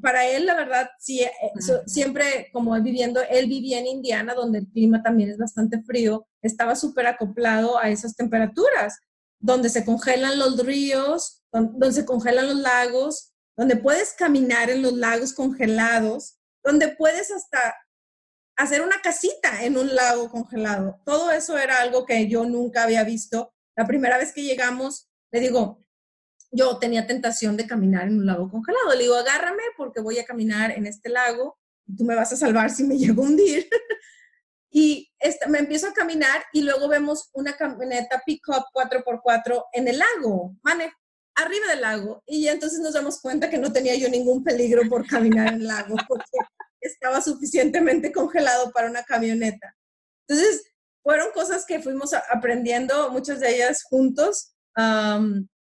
[0.00, 1.30] para él, la verdad, sí, eh,
[1.86, 6.74] siempre como viviendo, él vivía en Indiana, donde el clima también es bastante frío, estaba
[6.74, 8.98] súper acoplado a esas temperaturas,
[9.38, 14.94] donde se congelan los ríos, donde se congelan los lagos, donde puedes caminar en los
[14.94, 17.74] lagos congelados, donde puedes hasta
[18.60, 21.00] hacer una casita en un lago congelado.
[21.04, 23.52] Todo eso era algo que yo nunca había visto.
[23.76, 25.84] La primera vez que llegamos, le digo,
[26.50, 28.92] yo tenía tentación de caminar en un lago congelado.
[28.94, 31.60] Le digo, agárrame porque voy a caminar en este lago
[31.96, 33.68] tú me vas a salvar si me llego a hundir.
[34.70, 35.10] y
[35.48, 40.56] me empiezo a caminar y luego vemos una camioneta pick-up 4x4 en el lago.
[40.62, 40.92] Mane,
[41.34, 45.06] arriba del lago y entonces nos damos cuenta que no tenía yo ningún peligro por
[45.06, 46.38] caminar en el lago porque
[46.80, 49.76] estaba suficientemente congelado para una camioneta.
[50.26, 50.64] Entonces,
[51.02, 54.54] fueron cosas que fuimos aprendiendo, muchas de ellas juntos,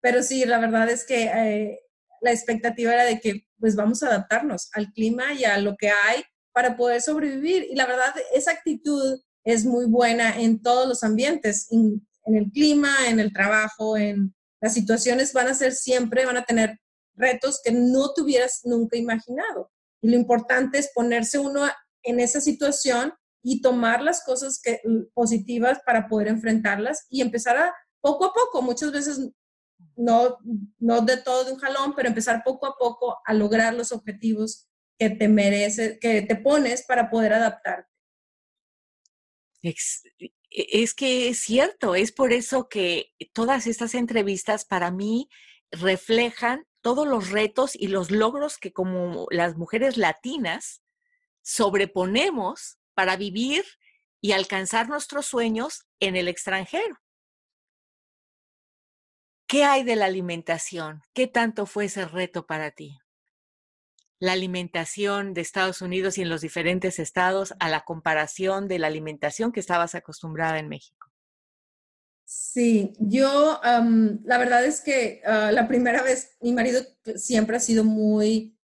[0.02, 1.80] pero sí, la verdad es que eh,
[2.22, 5.90] la expectativa era de que pues vamos a adaptarnos al clima y a lo que
[5.90, 7.66] hay para poder sobrevivir.
[7.70, 13.08] Y la verdad, esa actitud es muy buena en todos los ambientes, en el clima,
[13.08, 16.80] en el trabajo, en, las situaciones van a ser siempre, van a tener
[17.16, 19.70] retos que no tuvieras nunca imaginado.
[20.04, 21.66] Y lo importante es ponerse uno
[22.04, 24.82] en esa situación y tomar las cosas que,
[25.14, 29.32] positivas para poder enfrentarlas y empezar a poco a poco, muchas veces
[29.96, 30.38] no,
[30.78, 34.68] no de todo de un jalón, pero empezar poco a poco a lograr los objetivos
[35.00, 37.90] que te mereces, que te pones para poder adaptarte.
[39.62, 39.74] E-,
[40.50, 45.30] es que es cierto, es por eso que todas estas entrevistas para mí
[45.72, 50.84] reflejan todos los retos y los logros que como las mujeres latinas
[51.42, 53.66] sobreponemos para vivir
[54.22, 57.00] y alcanzar nuestros sueños en el extranjero.
[59.48, 61.02] ¿Qué hay de la alimentación?
[61.14, 63.00] ¿Qué tanto fue ese reto para ti?
[64.24, 68.88] la alimentación de Estados Unidos y en los diferentes estados a la comparación de la
[68.88, 71.13] alimentación que estabas acostumbrada en México?
[72.26, 76.82] Sí, yo la verdad es que ah, la primera vez mi marido
[77.16, 78.58] siempre ha sido muy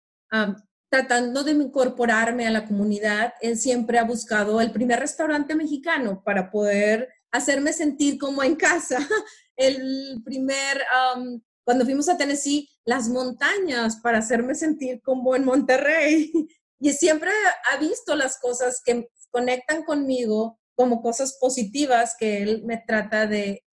[0.90, 6.50] tratando de incorporarme a la comunidad, él siempre ha buscado el primer restaurante mexicano para
[6.50, 8.98] poder hacerme sentir como en casa,
[9.56, 10.82] el primer
[11.70, 16.32] cuando fuimos a Tennessee, las montañas para hacerme sentir como en Monterrey.
[16.82, 17.30] Y siempre
[17.70, 23.66] ha visto las cosas que conectan conmigo como cosas positivas que él me trata de,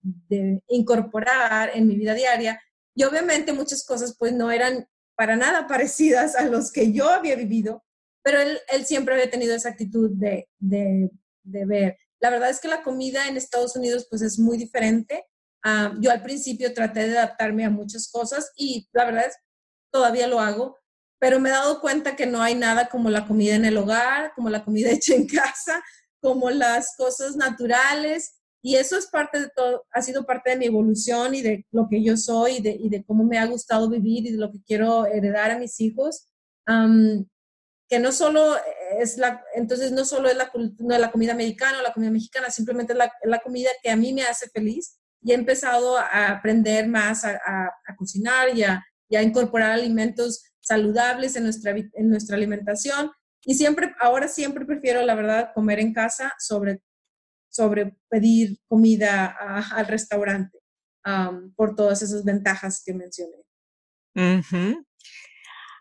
[0.67, 2.61] incorporar en mi vida diaria.
[2.97, 7.37] Y obviamente muchas cosas pues no eran para nada parecidas a los que yo había
[7.37, 7.85] vivido,
[8.25, 11.11] pero él, él siempre había tenido esa actitud de, de,
[11.45, 11.97] de, ver.
[12.21, 15.27] La verdad es que la comida en Estados Unidos pues es muy diferente
[15.69, 19.37] Ah, yo al principio traté de adaptarme a muchas cosas y la verdad es,
[19.91, 20.79] todavía lo hago,
[21.19, 24.33] pero me he dado cuenta que no hay nada como la comida en el hogar,
[24.37, 25.83] como la comida hecha en casa,
[26.27, 30.67] como las cosas naturales Y eso es parte de todo, ha sido parte de mi
[30.67, 33.89] evolución y de lo que yo soy y de, y de cómo me ha gustado
[33.89, 36.27] vivir y de lo que quiero heredar a mis hijos.
[37.89, 38.57] que no solo
[38.99, 42.51] es la, entonces no solo es la, no la comida americana o la comida mexicana,
[42.51, 46.31] simplemente es la, la, comida que a mí me hace feliz y he empezado a
[46.31, 53.13] aprender más a, a, cocinar y a, incorporar alimentos saludables en nuestra, en nuestra alimentación.
[53.47, 56.83] Y siempre, ahora siempre prefiero, la verdad, comer en casa sobre
[57.57, 59.35] sobre pedir comida
[59.73, 60.59] al restaurante
[61.55, 63.37] por todas esas ventajas que mencioné.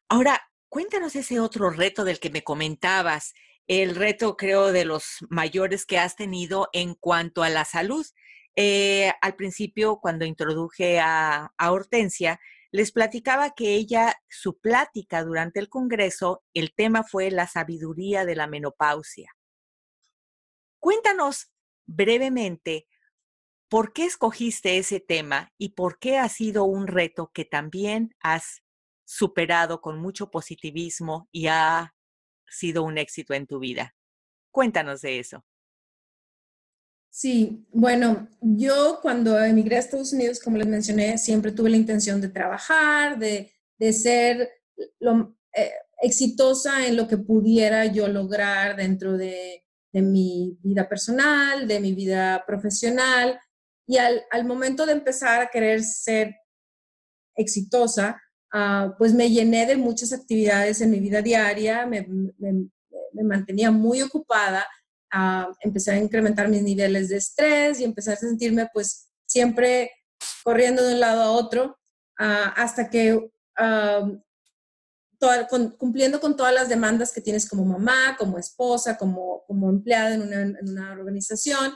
[0.08, 3.34] Ahora, cuéntanos ese otro reto del que me comentabas,
[3.67, 8.06] el reto creo de los mayores que has tenido en cuanto a la salud.
[8.56, 12.39] Eh, al principio, cuando introduje a, a Hortensia,
[12.75, 18.35] les platicaba que ella, su plática durante el Congreso, el tema fue la sabiduría de
[18.35, 19.31] la menopausia.
[20.81, 21.53] Cuéntanos
[21.85, 22.89] brevemente
[23.69, 28.61] por qué escogiste ese tema y por qué ha sido un reto que también has
[29.05, 31.95] superado con mucho positivismo y ha
[32.45, 33.95] sido un éxito en tu vida.
[34.51, 35.45] Cuéntanos de eso.
[37.17, 42.19] Sí, bueno, yo cuando emigré a Estados Unidos, como les mencioné, siempre tuve la intención
[42.19, 43.54] de trabajar, de,
[43.93, 44.51] ser
[45.54, 51.80] eh, exitosa en lo que pudiera yo lograr dentro de, de mi vida personal, de
[51.80, 53.39] mi vida profesional.
[53.88, 56.36] Y al, al momento de empezar a querer ser
[57.34, 58.21] exitosa,
[58.54, 62.06] uh, pues me llené de muchas actividades en mi vida diaria, me,
[62.38, 64.67] me mantenía muy ocupada,
[65.15, 69.91] uh, empecé a incrementar mis niveles de estrés y empecé a sentirme pues siempre
[70.43, 71.78] corriendo de un lado a otro,
[72.19, 73.32] uh, hasta que
[75.78, 80.21] cumpliendo con todas las demandas que tienes como mamá, como esposa, como, como empleada en
[80.21, 81.73] una, en una organización.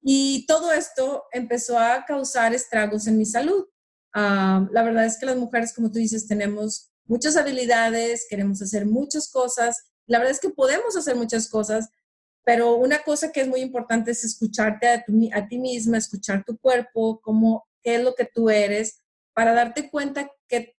[0.00, 3.66] Y todo esto empezó a causar estragos en mi salud.
[4.14, 8.86] Ah, la verdad es que las mujeres, como tú dices, tenemos muchas habilidades, queremos hacer
[8.86, 9.90] muchas cosas.
[10.06, 11.88] La verdad es que podemos hacer muchas cosas,
[12.44, 16.58] pero una cosa que es muy importante es escucharte a, a ti misma, escuchar tu
[16.58, 19.02] cuerpo, cómo, qué es lo que tú eres,
[19.38, 20.74] para darte cuenta que,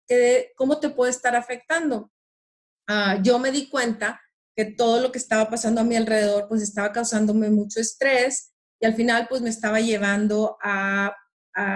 [0.57, 2.11] cómo te puede estar afectando.
[2.89, 4.19] Ah, yo me di cuenta
[4.53, 8.85] que todo lo que estaba pasando a mi alrededor pues estaba causándome mucho estrés y
[8.85, 11.15] al final pues me estaba llevando a,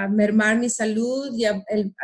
[0.10, 1.62] mermar mi salud y a,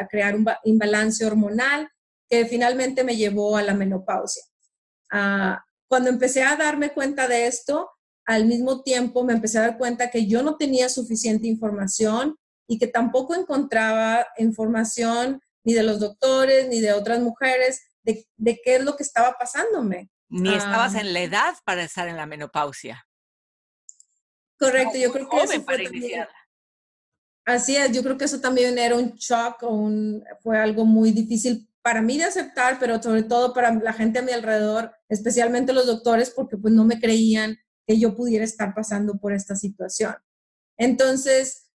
[0.10, 1.90] crear un imbalance hormonal
[2.30, 4.44] que finalmente me llevó a la menopausia.
[5.12, 7.90] Ah, cuando empecé a darme cuenta de esto,
[8.26, 12.78] al mismo tiempo me empecé a dar cuenta que yo no tenía suficiente información y
[12.78, 18.26] que tampoco encontraba información ni de los doctores ni de otras mujeres de,
[18.64, 20.10] qué es lo que estaba pasándome.
[20.30, 23.04] Ni estabas en la edad para estar en la menopausia.
[24.60, 26.28] Correcto, yo creo que eso fue también,
[27.46, 31.12] Así es, yo creo que eso también era un shock o un, fue algo muy
[31.12, 35.74] difícil para mí de aceptar, pero sobre todo para la gente a mi alrededor, especialmente
[35.74, 40.16] los doctores, porque pues no me creían que yo pudiera estar pasando por esta situación.
[40.78, 41.70] Entonces,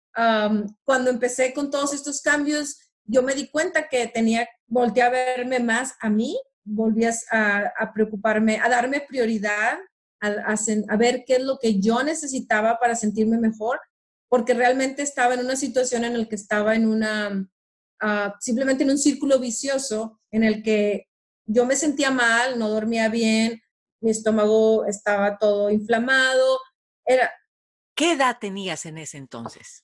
[0.84, 5.60] cuando empecé con todos estos cambios, yo me di cuenta que tenía, volteé a verme
[5.60, 9.78] más a mí, volví a, preocuparme, a darme prioridad,
[10.20, 10.54] a,
[10.88, 13.80] a, ver qué es lo que yo necesitaba para sentirme mejor,
[14.28, 17.48] porque realmente estaba en una situación en la que estaba en una,
[18.02, 21.08] uh, simplemente en un círculo vicioso en el que
[21.46, 23.62] yo me sentía mal, no dormía bien,
[24.00, 26.58] mi estómago estaba todo inflamado.
[27.04, 27.32] Era,
[27.94, 29.82] ¿Qué edad tenías en ese entonces?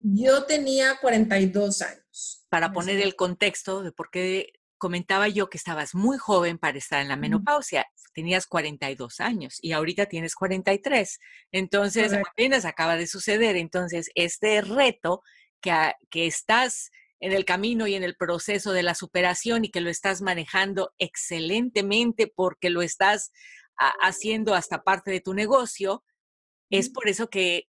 [0.00, 2.46] Yo tenía 42 años.
[2.48, 7.00] Para poner el contexto de por qué comentaba yo que estabas muy joven para estar
[7.02, 7.86] en la menopausia.
[8.14, 11.18] Tenías 42 años y ahorita tienes 43.
[11.52, 13.56] Entonces, apenas acaba de suceder.
[13.56, 15.22] Entonces, este reto
[15.60, 15.72] que,
[16.10, 16.90] que estás
[17.20, 20.92] en el camino y en el proceso de la superación y que lo estás manejando
[20.98, 23.32] excelentemente porque lo estás
[24.00, 26.04] haciendo hasta parte de tu negocio,
[26.70, 27.68] es por eso que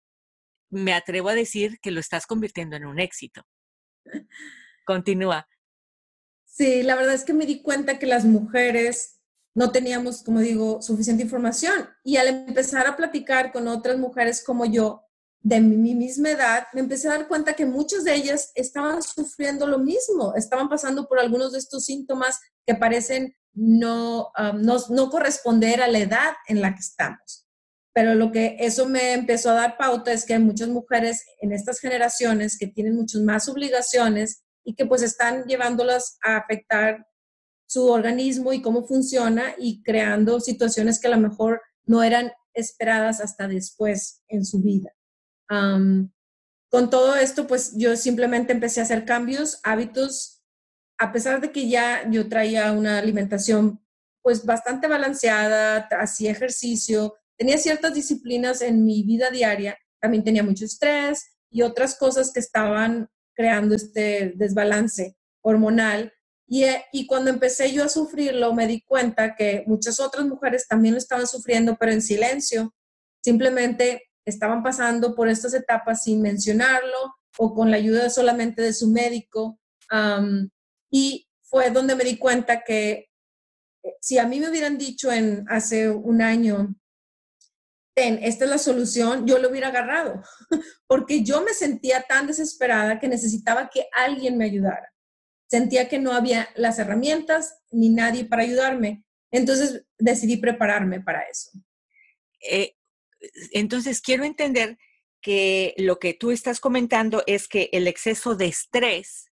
[0.69, 3.43] me atrevo a decir que lo estás convirtiendo en un éxito.
[4.85, 5.47] Continúa.
[6.45, 9.19] Sí, la verdad es que me di cuenta que las mujeres
[9.55, 11.89] no teníamos, como digo, suficiente información.
[12.03, 15.04] Y al empezar a platicar con otras mujeres como yo,
[15.45, 19.67] de mi misma edad, me empecé a dar cuenta que muchas de ellas estaban sufriendo
[19.67, 25.81] lo mismo, estaban pasando por algunos de estos síntomas que parecen no, no, no corresponder
[25.81, 27.45] a la edad en la que estamos
[27.95, 31.53] pero lo que eso me empezó a dar pauta es que hay muchas mujeres en
[31.53, 37.07] estas generaciones que tienen muchas más obligaciones y que pues están llevándolas a afectar
[37.67, 43.21] su organismo y cómo funciona y creando situaciones que a lo mejor no eran esperadas
[43.21, 44.94] hasta después en su vida.
[45.47, 50.43] Con todo esto, pues yo simplemente empecé a hacer cambios, hábitos,
[50.97, 53.81] a pesar de que ya yo traía una alimentación
[54.21, 60.65] pues bastante balanceada, hacía ejercicio, tenía ciertas disciplinas en mi vida diaria, también tenía mucho
[60.65, 66.11] estrés y otras cosas que estaban creando este desbalance hormonal.
[66.47, 70.67] Y, eh, y, cuando empecé yo a sufrirlo, me di cuenta que muchas otras mujeres
[70.67, 72.73] también lo estaban sufriendo, pero en silencio.
[73.23, 78.89] Simplemente estaban pasando por estas etapas sin mencionarlo o con la ayuda solamente de su
[78.89, 79.59] médico.
[80.91, 83.09] y fue donde me di cuenta que
[83.83, 86.75] eh, si a mí me hubieran dicho en hace un año,
[87.93, 90.21] ten, esta es la solución, yo lo hubiera agarrado,
[90.87, 94.91] porque yo me sentía tan desesperada que necesitaba que alguien me ayudara.
[95.47, 99.05] Sentía que no había las herramientas ni nadie para ayudarme.
[99.31, 101.51] Entonces decidí prepararme para eso.
[102.41, 102.74] Eh,
[103.51, 104.77] entonces, quiero entender
[105.21, 109.31] que lo que tú estás comentando es que el exceso de estrés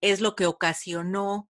[0.00, 1.48] es lo que ocasionó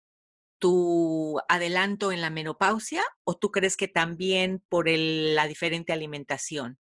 [0.62, 6.78] tu adelanto en la menopausia o tú crees que también por la diferente alimentación?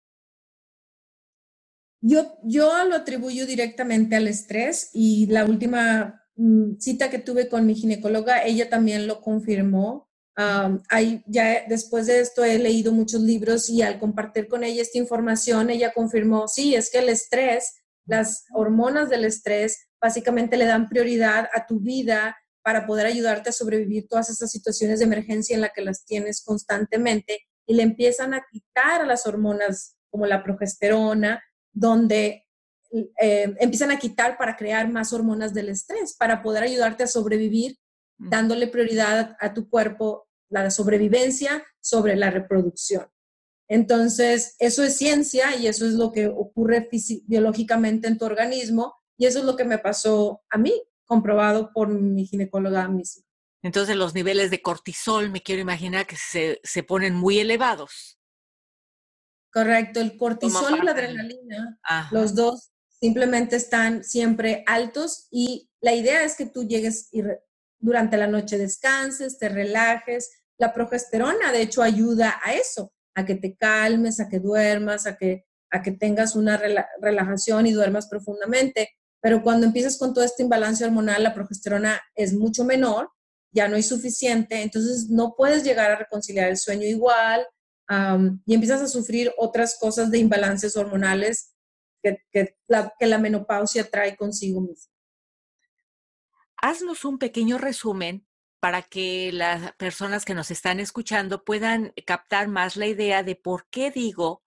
[2.00, 7.66] Yo, yo lo atribuyo directamente al estrés y la última mm, cita que tuve con
[7.66, 10.05] mi ginecóloga, ella también lo confirmó
[10.36, 15.70] ya después de esto he leído muchos libros y al compartir con ella esta información,
[15.70, 17.74] ella confirmó, sí, es que el estrés,
[18.04, 23.52] las hormonas del estrés, básicamente le dan prioridad a tu vida para poder ayudarte a
[23.52, 28.34] sobrevivir todas esas situaciones de emergencia en las que las tienes constantemente y le empiezan
[28.34, 32.44] a quitar a las hormonas como la progesterona, donde
[33.20, 37.76] eh, empiezan a quitar para crear más hormonas del estrés, para poder ayudarte a sobrevivir
[38.18, 43.06] dándole prioridad a tu cuerpo la sobrevivencia sobre la reproducción.
[43.68, 46.88] Entonces, eso es ciencia y eso es lo que ocurre
[47.24, 50.72] biológicamente en tu organismo y eso es lo que me pasó a mí,
[51.04, 53.24] comprobado por mi ginecóloga misma.
[53.62, 58.20] Entonces, los niveles de cortisol, me quiero imaginar que se, se ponen muy elevados.
[59.52, 66.24] Correcto, el cortisol y la adrenalina, los dos simplemente están siempre altos y la idea
[66.24, 67.22] es que tú llegues y
[67.78, 70.30] durante la noche descanses, te relajes.
[70.58, 75.16] La progesterona, de hecho, ayuda a eso, a que te calmes, a que duermas, a
[75.16, 76.60] que, a que tengas una
[77.00, 78.90] relajación y duermas profundamente.
[79.20, 83.10] Pero cuando empiezas con todo este imbalance hormonal, la progesterona es mucho menor,
[83.52, 87.46] ya no es suficiente, entonces no puedes llegar a reconciliar el sueño igual
[88.44, 91.54] y empiezas a sufrir otras cosas de imbalances hormonales
[92.02, 94.95] que, la, que la menopausia trae consigo misma
[96.56, 98.26] haznos un pequeño resumen
[98.60, 103.68] para que las personas que nos están escuchando puedan captar más la idea de por
[103.70, 104.42] qué digo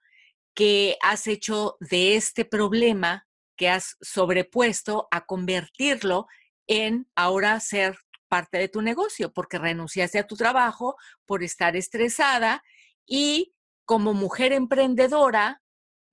[0.54, 6.28] que has hecho de este problema que has sobrepuesto a convertirlo
[6.68, 7.98] en ahora ser
[8.28, 10.96] parte de tu negocio, porque renunciaste a tu trabajo
[11.26, 12.64] por estar estresada
[13.06, 13.54] y
[13.86, 15.62] como mujer emprendedora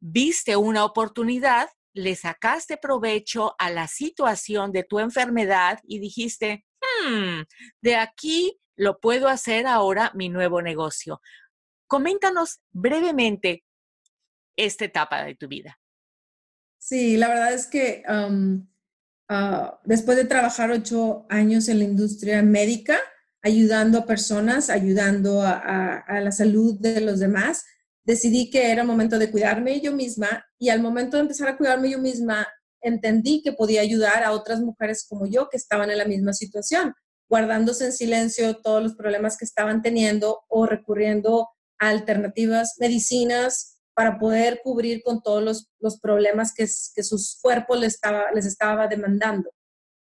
[0.01, 7.41] viste una oportunidad le sacaste provecho a la situación de tu enfermedad y dijiste, hmm,
[7.81, 11.23] de aquí lo puedo hacer ahora mi nuevo negocio.
[11.87, 13.65] Coméntanos brevemente
[14.57, 15.81] esta etapa de tu vida.
[16.79, 18.03] Sí, la verdad es que
[19.29, 22.99] ah, después de trabajar ocho años en la industria médica,
[23.41, 27.65] ayudando a personas, ayudando a la salud de los demás,
[28.07, 31.91] decidí que era momento de cuidarme yo misma y al momento de empezar a cuidarme
[31.91, 32.47] yo misma,
[32.81, 36.95] entendí que podía ayudar a otras mujeres como yo que estaban en la misma situación,
[37.29, 41.49] guardándose en silencio todos los problemas que estaban teniendo o recurriendo
[41.81, 47.95] a alternativas, medicinas, para poder cubrir con todos los, problemas que, que, sus cuerpos les
[47.95, 49.51] estaba, les estaba demandando.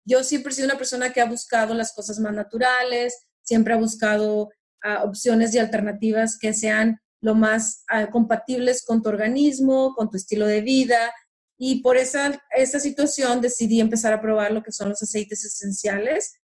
[0.03, 3.77] Yo siempre he sido una persona que ha buscado las cosas más naturales, siempre ha
[3.77, 4.49] buscado
[4.81, 10.17] ah, opciones y alternativas que sean lo más ah, compatibles con tu organismo, con tu
[10.17, 11.13] estilo de vida.
[11.57, 16.35] Y por esa, esa situación decidí empezar a probar lo que son los aceites esenciales,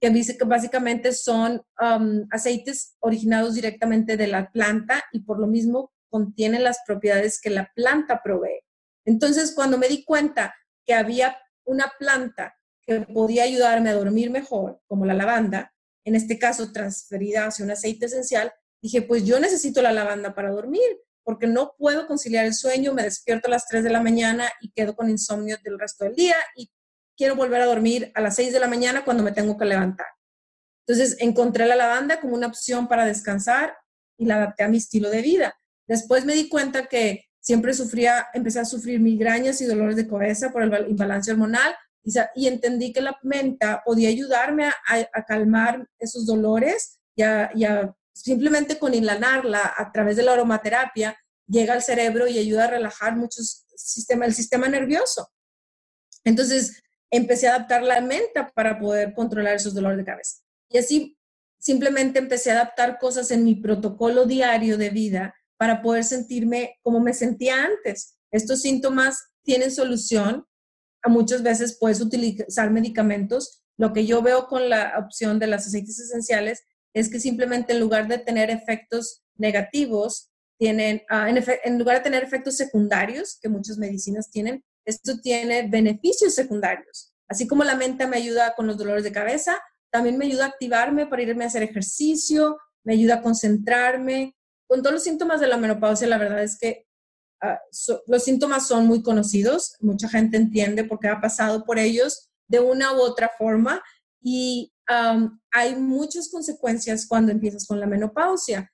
[0.00, 0.12] que
[0.44, 1.62] básicamente son
[2.30, 7.70] aceites originados directamente de la planta y por lo mismo contienen las propiedades que la
[7.76, 8.60] planta provee.
[9.06, 10.52] Entonces, cuando me di cuenta
[10.84, 15.72] que había una planta que podía ayudarme a dormir mejor, como la lavanda,
[16.04, 18.52] en este caso transferida hacia un aceite esencial,
[18.84, 23.02] dije, pues yo necesito la lavanda para dormir, porque no puedo conciliar el sueño, me
[23.02, 26.36] despierto a las 3 de la mañana y quedo con insomnio del resto del día
[26.54, 26.70] y
[27.16, 30.06] quiero volver a dormir a las 6 de la mañana cuando me tengo que levantar.
[30.86, 33.74] Entonces encontré la lavanda como una opción para descansar
[34.18, 35.58] y la adapté a mi estilo de vida.
[35.88, 40.52] Después me di cuenta que siempre sufría, empecé a sufrir migrañas y dolores de cabeza
[40.52, 41.74] por el imbalance hormonal
[42.34, 47.50] y, entendí que la menta podía ayudarme a, calmar esos dolores y a,
[48.14, 53.16] simplemente con inhalarla a través de la aromaterapia llega al cerebro y ayuda a relajar
[53.16, 53.42] mucho
[53.76, 55.30] sistema, el sistema nervioso.
[56.24, 60.38] Entonces empecé a adaptar la menta para poder controlar esos dolores de cabeza.
[60.70, 61.18] Y así
[61.58, 67.00] simplemente empecé a adaptar cosas en mi protocolo diario de vida para poder sentirme como
[67.00, 68.16] me sentía antes.
[68.30, 70.46] Estos síntomas tienen solución.
[71.02, 73.62] A muchas veces puedes utilizar medicamentos.
[73.76, 76.62] Lo que yo veo con la opción de las aceites esenciales
[76.94, 82.22] es que simplemente en lugar de tener efectos negativos, tienen, ah, en, lugar de tener
[82.22, 87.12] efectos secundarios, que muchas medicinas tienen, esto tiene beneficios secundarios.
[87.28, 90.48] Así como la mente me ayuda con los dolores de cabeza, también me ayuda a
[90.48, 94.36] activarme para irme a hacer ejercicio, me ayuda a concentrarme,
[94.66, 96.86] con todos los síntomas de la menopausia, la verdad es que
[97.42, 97.60] ah,
[98.06, 102.92] los síntomas son muy conocidos, mucha gente entiende porque ha pasado por ellos de una
[102.92, 103.82] u otra forma
[104.20, 108.70] y hay muchas consecuencias cuando empiezas con la menopausia.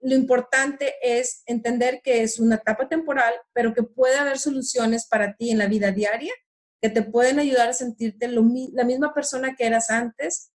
[0.00, 5.34] Lo importante es entender que es una etapa temporal, pero que puede haber soluciones para
[5.34, 6.32] ti en la vida diaria
[6.80, 10.52] que te pueden ayudar a sentirte la misma persona que eras antes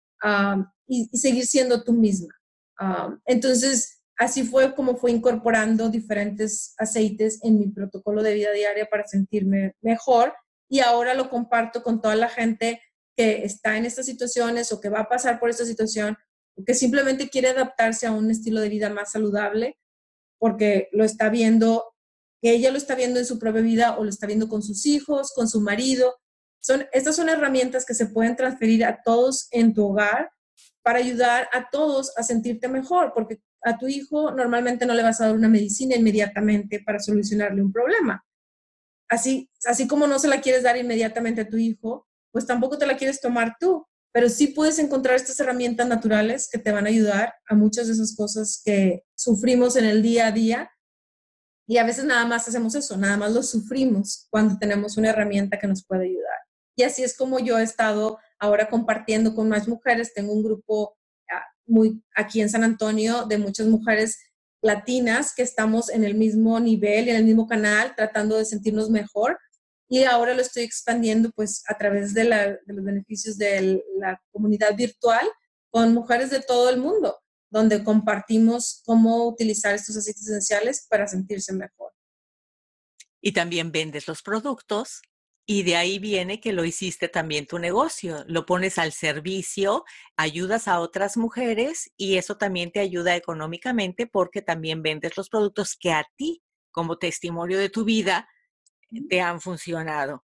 [0.86, 2.34] y, seguir siendo tú misma.
[3.26, 9.06] entonces, así fue como fue incorporando diferentes aceites en mi protocolo de vida diaria para
[9.06, 10.34] sentirme mejor
[10.68, 12.82] y ahora lo comparto con toda la gente
[13.18, 16.16] que está en estas situaciones o que va a pasar por esta situación
[16.56, 19.76] o que simplemente quiere adaptarse a un estilo de vida más saludable
[20.38, 21.96] porque lo está viendo,
[22.42, 25.32] ella lo está viendo en su propia vida o lo está viendo con sus hijos,
[25.34, 26.14] con su marido.
[26.60, 30.30] Son, estas son herramientas que se pueden transferir a todos en tu hogar
[30.84, 35.20] para ayudar a todos a sentirte mejor, porque a tu hijo normalmente no le vas
[35.20, 38.24] a dar una medicina inmediatamente para solucionarle un problema.
[39.08, 42.86] Así, así como no se la quieres dar inmediatamente a tu hijo, pues tampoco te
[42.86, 46.88] la quieres tomar tú, pero sí puedes encontrar estas herramientas naturales que te van a
[46.88, 50.70] ayudar a muchas de esas cosas que sufrimos en el día a día.
[51.66, 55.58] Y a veces nada más hacemos eso, nada más lo sufrimos cuando tenemos una herramienta
[55.58, 56.38] que nos puede ayudar.
[56.76, 60.14] Y así es como yo he estado ahora compartiendo con más mujeres.
[60.14, 60.96] Tengo un grupo
[61.68, 64.18] muy aquí en San Antonio de muchas mujeres
[64.62, 69.38] latinas que estamos en el mismo nivel en el mismo canal tratando de sentirnos mejor
[69.88, 72.24] y ahora lo estoy expandiendo pues a través de,
[72.66, 75.26] los beneficios de la comunidad virtual
[75.70, 77.18] con mujeres de todo el mundo
[77.50, 81.92] donde compartimos cómo utilizar estos aceites esenciales para sentirse mejor.
[83.22, 85.00] Y también vendes los productos
[85.46, 89.84] y de ahí viene que lo hiciste también tu negocio, lo pones al servicio,
[90.16, 95.74] ayudas a otras mujeres y eso también te ayuda económicamente porque también vendes los productos
[95.74, 98.28] que a ti, como testimonio de tu vida,
[99.08, 100.24] te han funcionado.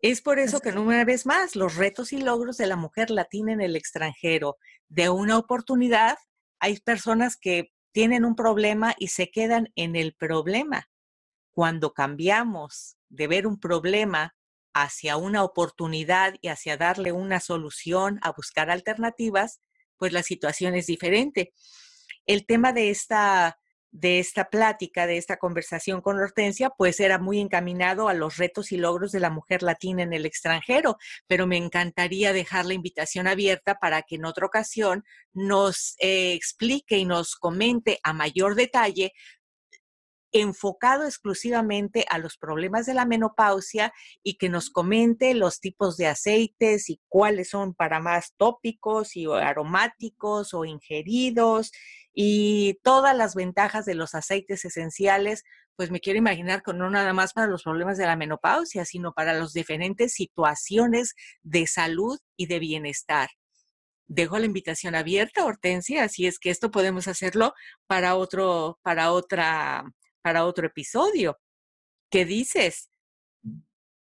[0.00, 3.52] Es por eso que una vez más, los retos y logros de la mujer latina
[3.52, 4.58] en el extranjero,
[4.88, 6.18] de una oportunidad,
[6.60, 10.90] hay personas que tienen un problema y se quedan en el problema.
[11.52, 14.34] Cuando cambiamos de ver un problema
[14.74, 19.60] hacia una oportunidad y hacia darle una solución, a buscar alternativas,
[19.96, 21.54] pues la situación es diferente.
[22.26, 23.58] El tema de esta,
[23.94, 28.72] de esta plática, de esta conversación con Hortensia, pues era muy encaminado a los retos
[28.72, 30.96] y logros de la mujer latina en el extranjero,
[31.28, 36.98] pero me encantaría dejar la invitación abierta para que en otra ocasión nos eh, explique
[36.98, 39.12] y nos comente a mayor detalle
[40.32, 43.92] enfocado exclusivamente a los problemas de la menopausia
[44.24, 49.26] y que nos comente los tipos de aceites y cuáles son para más tópicos y
[49.26, 51.70] aromáticos o ingeridos
[52.14, 55.42] y todas las ventajas de los aceites esenciales,
[55.76, 59.12] pues me quiero imaginar que no nada más para los problemas de la menopausia, sino
[59.12, 63.28] para las diferentes situaciones de salud y de bienestar.
[64.06, 67.54] Dejo la invitación abierta, Hortensia, así es que esto podemos hacerlo
[67.86, 69.84] para otro, para otra
[70.24, 71.38] para otro episodio.
[72.10, 72.88] ¿Qué dices?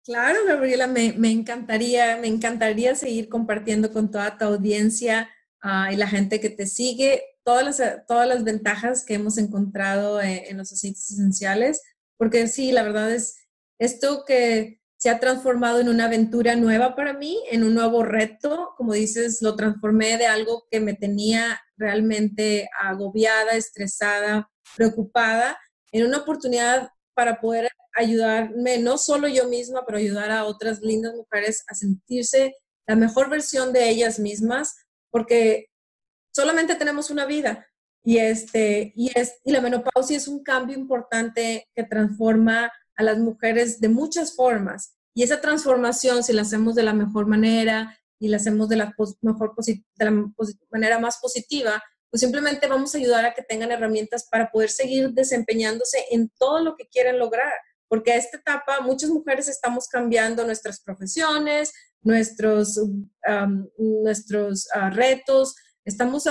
[0.06, 5.30] Claro, Gabriela, me, encantaría, me encantaría seguir compartiendo con toda tu audiencia
[5.62, 10.22] ah, y la gente que te sigue todas las, todas las ventajas que hemos encontrado
[10.22, 11.82] en, en, los aceites esenciales,
[12.18, 13.36] porque sí, la verdad es
[13.80, 18.74] esto que se ha transformado en una aventura nueva para mí, en un nuevo reto,
[18.78, 25.58] como dices, lo transformé de algo que me tenía realmente agobiada, estresada, preocupada,
[25.92, 31.14] en una oportunidad para poder ayudarme, no solo yo misma, pero ayudar a otras lindas
[31.16, 32.56] mujeres a sentirse
[32.88, 34.74] la mejor versión de ellas mismas,
[35.12, 35.68] porque
[36.34, 37.68] solamente tenemos una vida
[38.06, 43.18] Y, este, y, es, y la menopausia es un cambio importante que transforma a las
[43.18, 44.98] mujeres de muchas formas.
[45.16, 48.94] Y esa transformación, si la hacemos de la mejor manera y la hacemos de la,
[49.22, 50.12] mejor de la
[50.70, 55.12] manera más positiva, pues simplemente vamos a ayudar a que tengan herramientas para poder seguir
[55.14, 57.54] desempeñándose en todo lo que quieren lograr.
[57.88, 61.72] Porque a esta etapa muchas mujeres estamos cambiando nuestras profesiones,
[62.02, 62.80] nuestros,
[63.78, 65.56] nuestros ah, retos,
[65.86, 66.26] estamos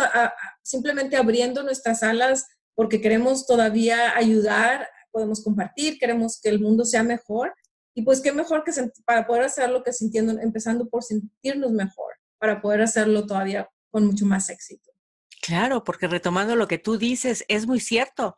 [0.63, 7.03] simplemente abriendo nuestras alas porque queremos todavía ayudar, podemos compartir, queremos que el mundo sea
[7.03, 7.55] mejor.
[7.95, 8.73] Y pues qué mejor que
[9.05, 14.25] para poder hacerlo que sintiendo, empezando por sentirnos mejor, para poder hacerlo todavía con mucho
[14.25, 14.91] más éxito.
[15.43, 18.37] Claro, porque retomando lo que tú dices, es muy cierto.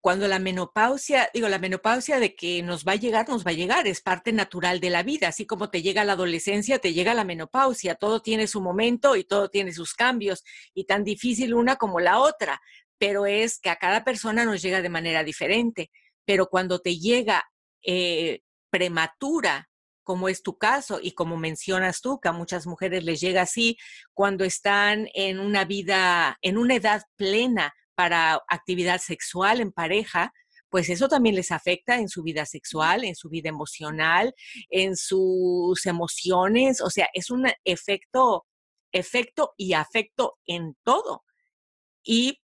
[0.00, 3.54] Cuando la menopausia, digo, la menopausia de que nos va a llegar, nos va a
[3.54, 7.14] llegar, es parte natural de la vida, así como te llega la adolescencia, te llega
[7.14, 10.44] la menopausia, todo tiene su momento y todo tiene sus cambios,
[10.74, 12.60] y tan difícil una como la otra,
[12.98, 15.90] pero es que a cada persona nos llega de manera diferente,
[16.24, 17.44] pero cuando te llega
[17.82, 19.68] eh, prematura,
[20.06, 23.76] como es tu caso y como mencionas tú, que a muchas mujeres les llega así
[24.14, 30.32] cuando están en una vida, en una edad plena para actividad sexual en pareja,
[30.68, 34.34] pues eso también les afecta en su vida sexual, en su vida emocional,
[34.68, 38.46] en sus emociones, o sea, es un efecto,
[38.92, 41.24] efecto y afecto en todo.
[42.04, 42.40] Y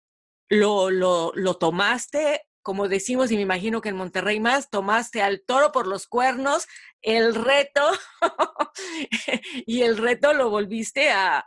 [0.50, 5.42] lo, lo, lo tomaste como decimos, y me imagino que en Monterrey más, tomaste al
[5.46, 6.68] toro por los cuernos,
[7.02, 7.82] el reto,
[9.66, 11.44] y el reto lo volviste a,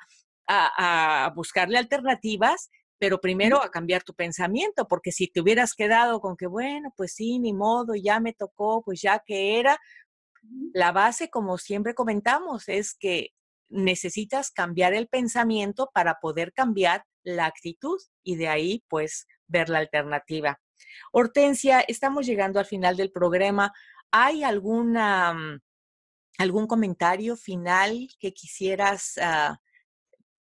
[0.47, 6.37] a, buscarle alternativas, pero primero a cambiar tu pensamiento, porque si te hubieras quedado con
[6.37, 9.79] que, bueno, pues sí, ni modo, ya me tocó, pues ya que era,
[10.73, 13.31] la base, como siempre comentamos, es que
[13.69, 19.79] necesitas cambiar el pensamiento para poder cambiar la actitud y de ahí, pues, ver la
[19.79, 20.61] alternativa.
[21.13, 23.73] Hortensia, estamos llegando al final del programa.
[24.11, 25.61] ¿Hay alguna, mm,
[26.39, 29.59] algún comentario final que quisieras ah,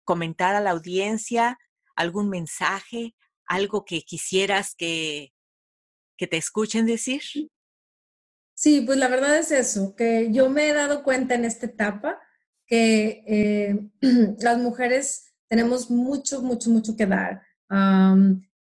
[0.05, 1.59] comentar a la audiencia?
[1.97, 3.15] ¿Algún mensaje?
[3.47, 5.33] ¿Algo que quisieras que,
[6.17, 7.23] que te escuchen decir?
[8.55, 12.21] Sí, pues la verdad es eso, que yo me he dado cuenta en esta etapa
[12.67, 13.91] que eh,
[14.39, 17.43] las mujeres tenemos mucho, mucho, mucho que dar.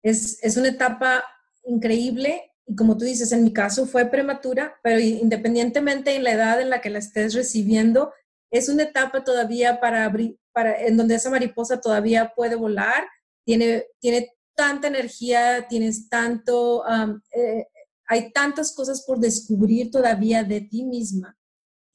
[0.03, 1.23] es, es, una etapa
[1.65, 6.61] increíble y como tú dices, en mi caso fue prematura, pero independientemente en la edad
[6.61, 8.13] en la que la estés recibiendo,
[8.51, 13.07] es una etapa todavía para abrir, para, en donde esa mariposa todavía puede volar,
[13.45, 16.83] tiene, tiene tanta energía, tienes tanto,
[17.31, 17.65] eh,
[18.07, 21.37] hay tantas cosas por descubrir todavía de ti misma,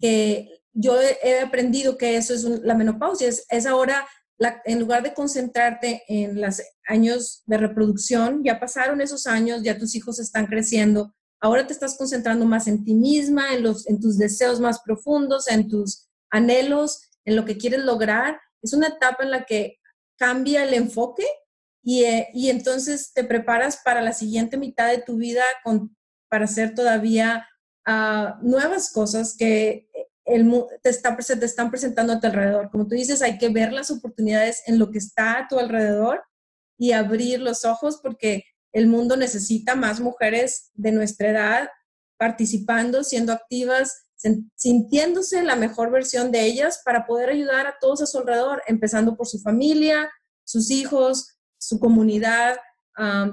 [0.00, 4.06] que yo he, aprendido que eso es la menopausia, es ahora
[4.64, 9.94] en lugar de concentrarte en los años de reproducción, ya pasaron esos años, ya tus
[9.94, 14.18] hijos están creciendo, ahora te estás concentrando más en ti misma, en, los, en tus
[14.18, 18.40] deseos más profundos, en tus anhelos, en lo que quieres lograr.
[18.62, 19.78] Es una etapa en la que
[20.16, 21.26] cambia el enfoque
[21.82, 25.96] y, eh, y entonces te preparas para la siguiente mitad de tu vida con,
[26.28, 27.46] para hacer todavía
[27.86, 29.88] uh, nuevas cosas que
[30.24, 30.50] el,
[30.82, 32.70] te, está, te están presentando a tu alrededor.
[32.70, 36.24] Como tú dices, hay que ver las oportunidades en lo que está a tu alrededor
[36.78, 41.68] y abrir los ojos porque el mundo necesita más mujeres de nuestra edad
[42.18, 44.03] participando, siendo activas,
[44.56, 49.16] sintiéndose la mejor versión de ellas para poder ayudar a todos a su alrededor, empezando
[49.16, 50.10] por su familia,
[50.44, 52.56] sus hijos, su comunidad,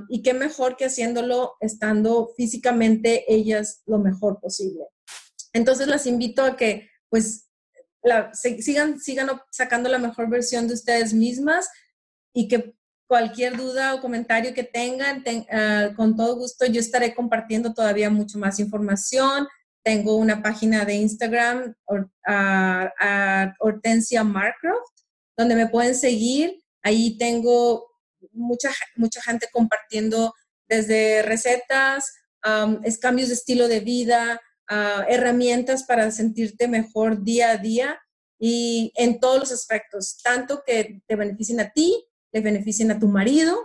[0.09, 4.87] y qué mejor que haciéndolo estando físicamente ellas lo mejor posible.
[5.53, 7.49] Entonces las invito a que pues
[8.33, 11.69] sigan, sigan sacando la mejor versión de ustedes mismas
[12.33, 12.75] y que
[13.07, 18.39] cualquier duda o comentario que tengan, ah, con todo gusto yo estaré compartiendo todavía mucho
[18.39, 19.47] más información.
[19.83, 24.91] Tengo una página de Instagram, uh, Hortensia Marcroft,
[25.37, 26.61] donde me pueden seguir.
[26.83, 27.87] Ahí tengo
[28.31, 30.33] mucha, mucha gente compartiendo
[30.67, 32.11] desde recetas,
[32.83, 34.39] es cambios de estilo de vida,
[35.07, 37.99] herramientas para sentirte mejor día a día
[38.39, 43.07] y en todos los aspectos, tanto que te beneficien a ti, le beneficien a tu
[43.07, 43.55] marido,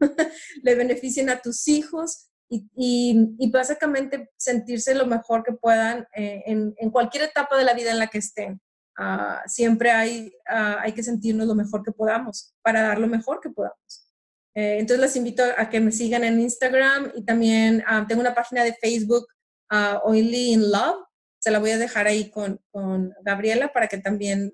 [0.62, 7.24] le beneficien a tus hijos y, básicamente sentirse lo mejor que puedan eh, en, cualquier
[7.24, 8.60] etapa de la vida en la que estén.
[8.98, 13.40] Ah, siempre hay, ah, hay que sentirnos lo mejor que podamos para dar lo mejor
[13.40, 14.06] que podamos.
[14.54, 18.64] Eh, entonces les invito a que me sigan en Instagram y también tengo una página
[18.64, 19.26] de Facebook
[19.70, 21.04] uh, Oily in Love.
[21.38, 24.50] Se la voy a dejar ahí con, con Gabriela para que también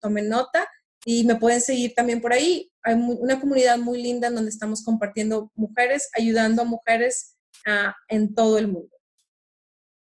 [0.00, 0.66] tomen nota.
[1.04, 2.71] Y me pueden seguir también por ahí.
[2.82, 8.34] Hay una comunidad muy linda en donde estamos compartiendo mujeres, ayudando a mujeres ah, en
[8.34, 8.92] todo el mundo.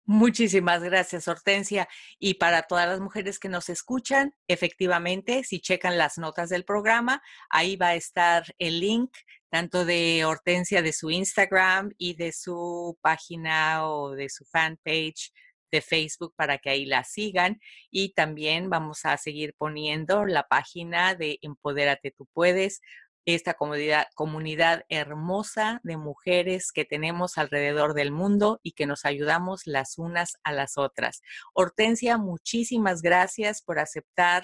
[0.05, 1.87] Muchísimas gracias, Hortensia.
[2.19, 7.21] Y para todas las mujeres que nos escuchan, efectivamente, si checan las notas del programa,
[7.49, 9.15] ahí va a estar el link
[9.49, 15.31] tanto de Hortensia de su Instagram y de su página o de su fanpage
[15.73, 17.59] de Facebook para que ahí la sigan.
[17.91, 22.79] Y también vamos a seguir poniendo la página de Empodérate Tú Puedes,
[23.25, 29.65] esta comunidad, comunidad hermosa de mujeres que tenemos alrededor del mundo y que nos ayudamos
[29.65, 31.21] las unas a las otras.
[31.53, 34.43] Hortensia, muchísimas gracias por aceptar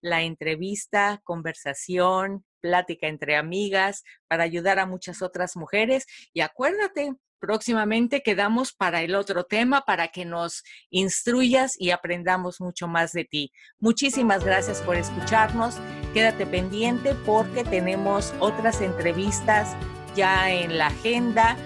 [0.00, 6.06] la entrevista, conversación, plática entre amigas para ayudar a muchas otras mujeres.
[6.32, 12.86] Y acuérdate, próximamente quedamos para el otro tema, para que nos instruyas y aprendamos mucho
[12.86, 13.52] más de ti.
[13.80, 15.76] Muchísimas gracias por escucharnos.
[16.14, 19.74] Quédate pendiente porque tenemos otras entrevistas
[20.14, 21.56] ya en la agenda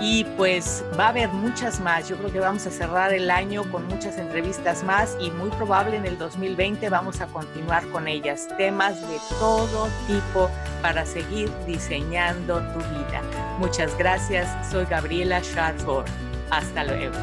[0.00, 2.08] y pues va a haber muchas más.
[2.08, 5.96] Yo creo que vamos a cerrar el año con muchas entrevistas más y muy probable
[5.96, 8.48] en el 2020 vamos a continuar con ellas.
[8.56, 10.50] Temas de todo tipo
[10.82, 13.22] para seguir diseñando tu vida.
[13.58, 14.70] Muchas gracias.
[14.70, 16.06] Soy Gabriela Sharford.
[16.50, 17.14] Hasta luego.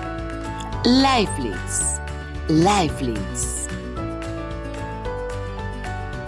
[0.86, 2.00] Lifelix.
[2.48, 3.68] Lifelix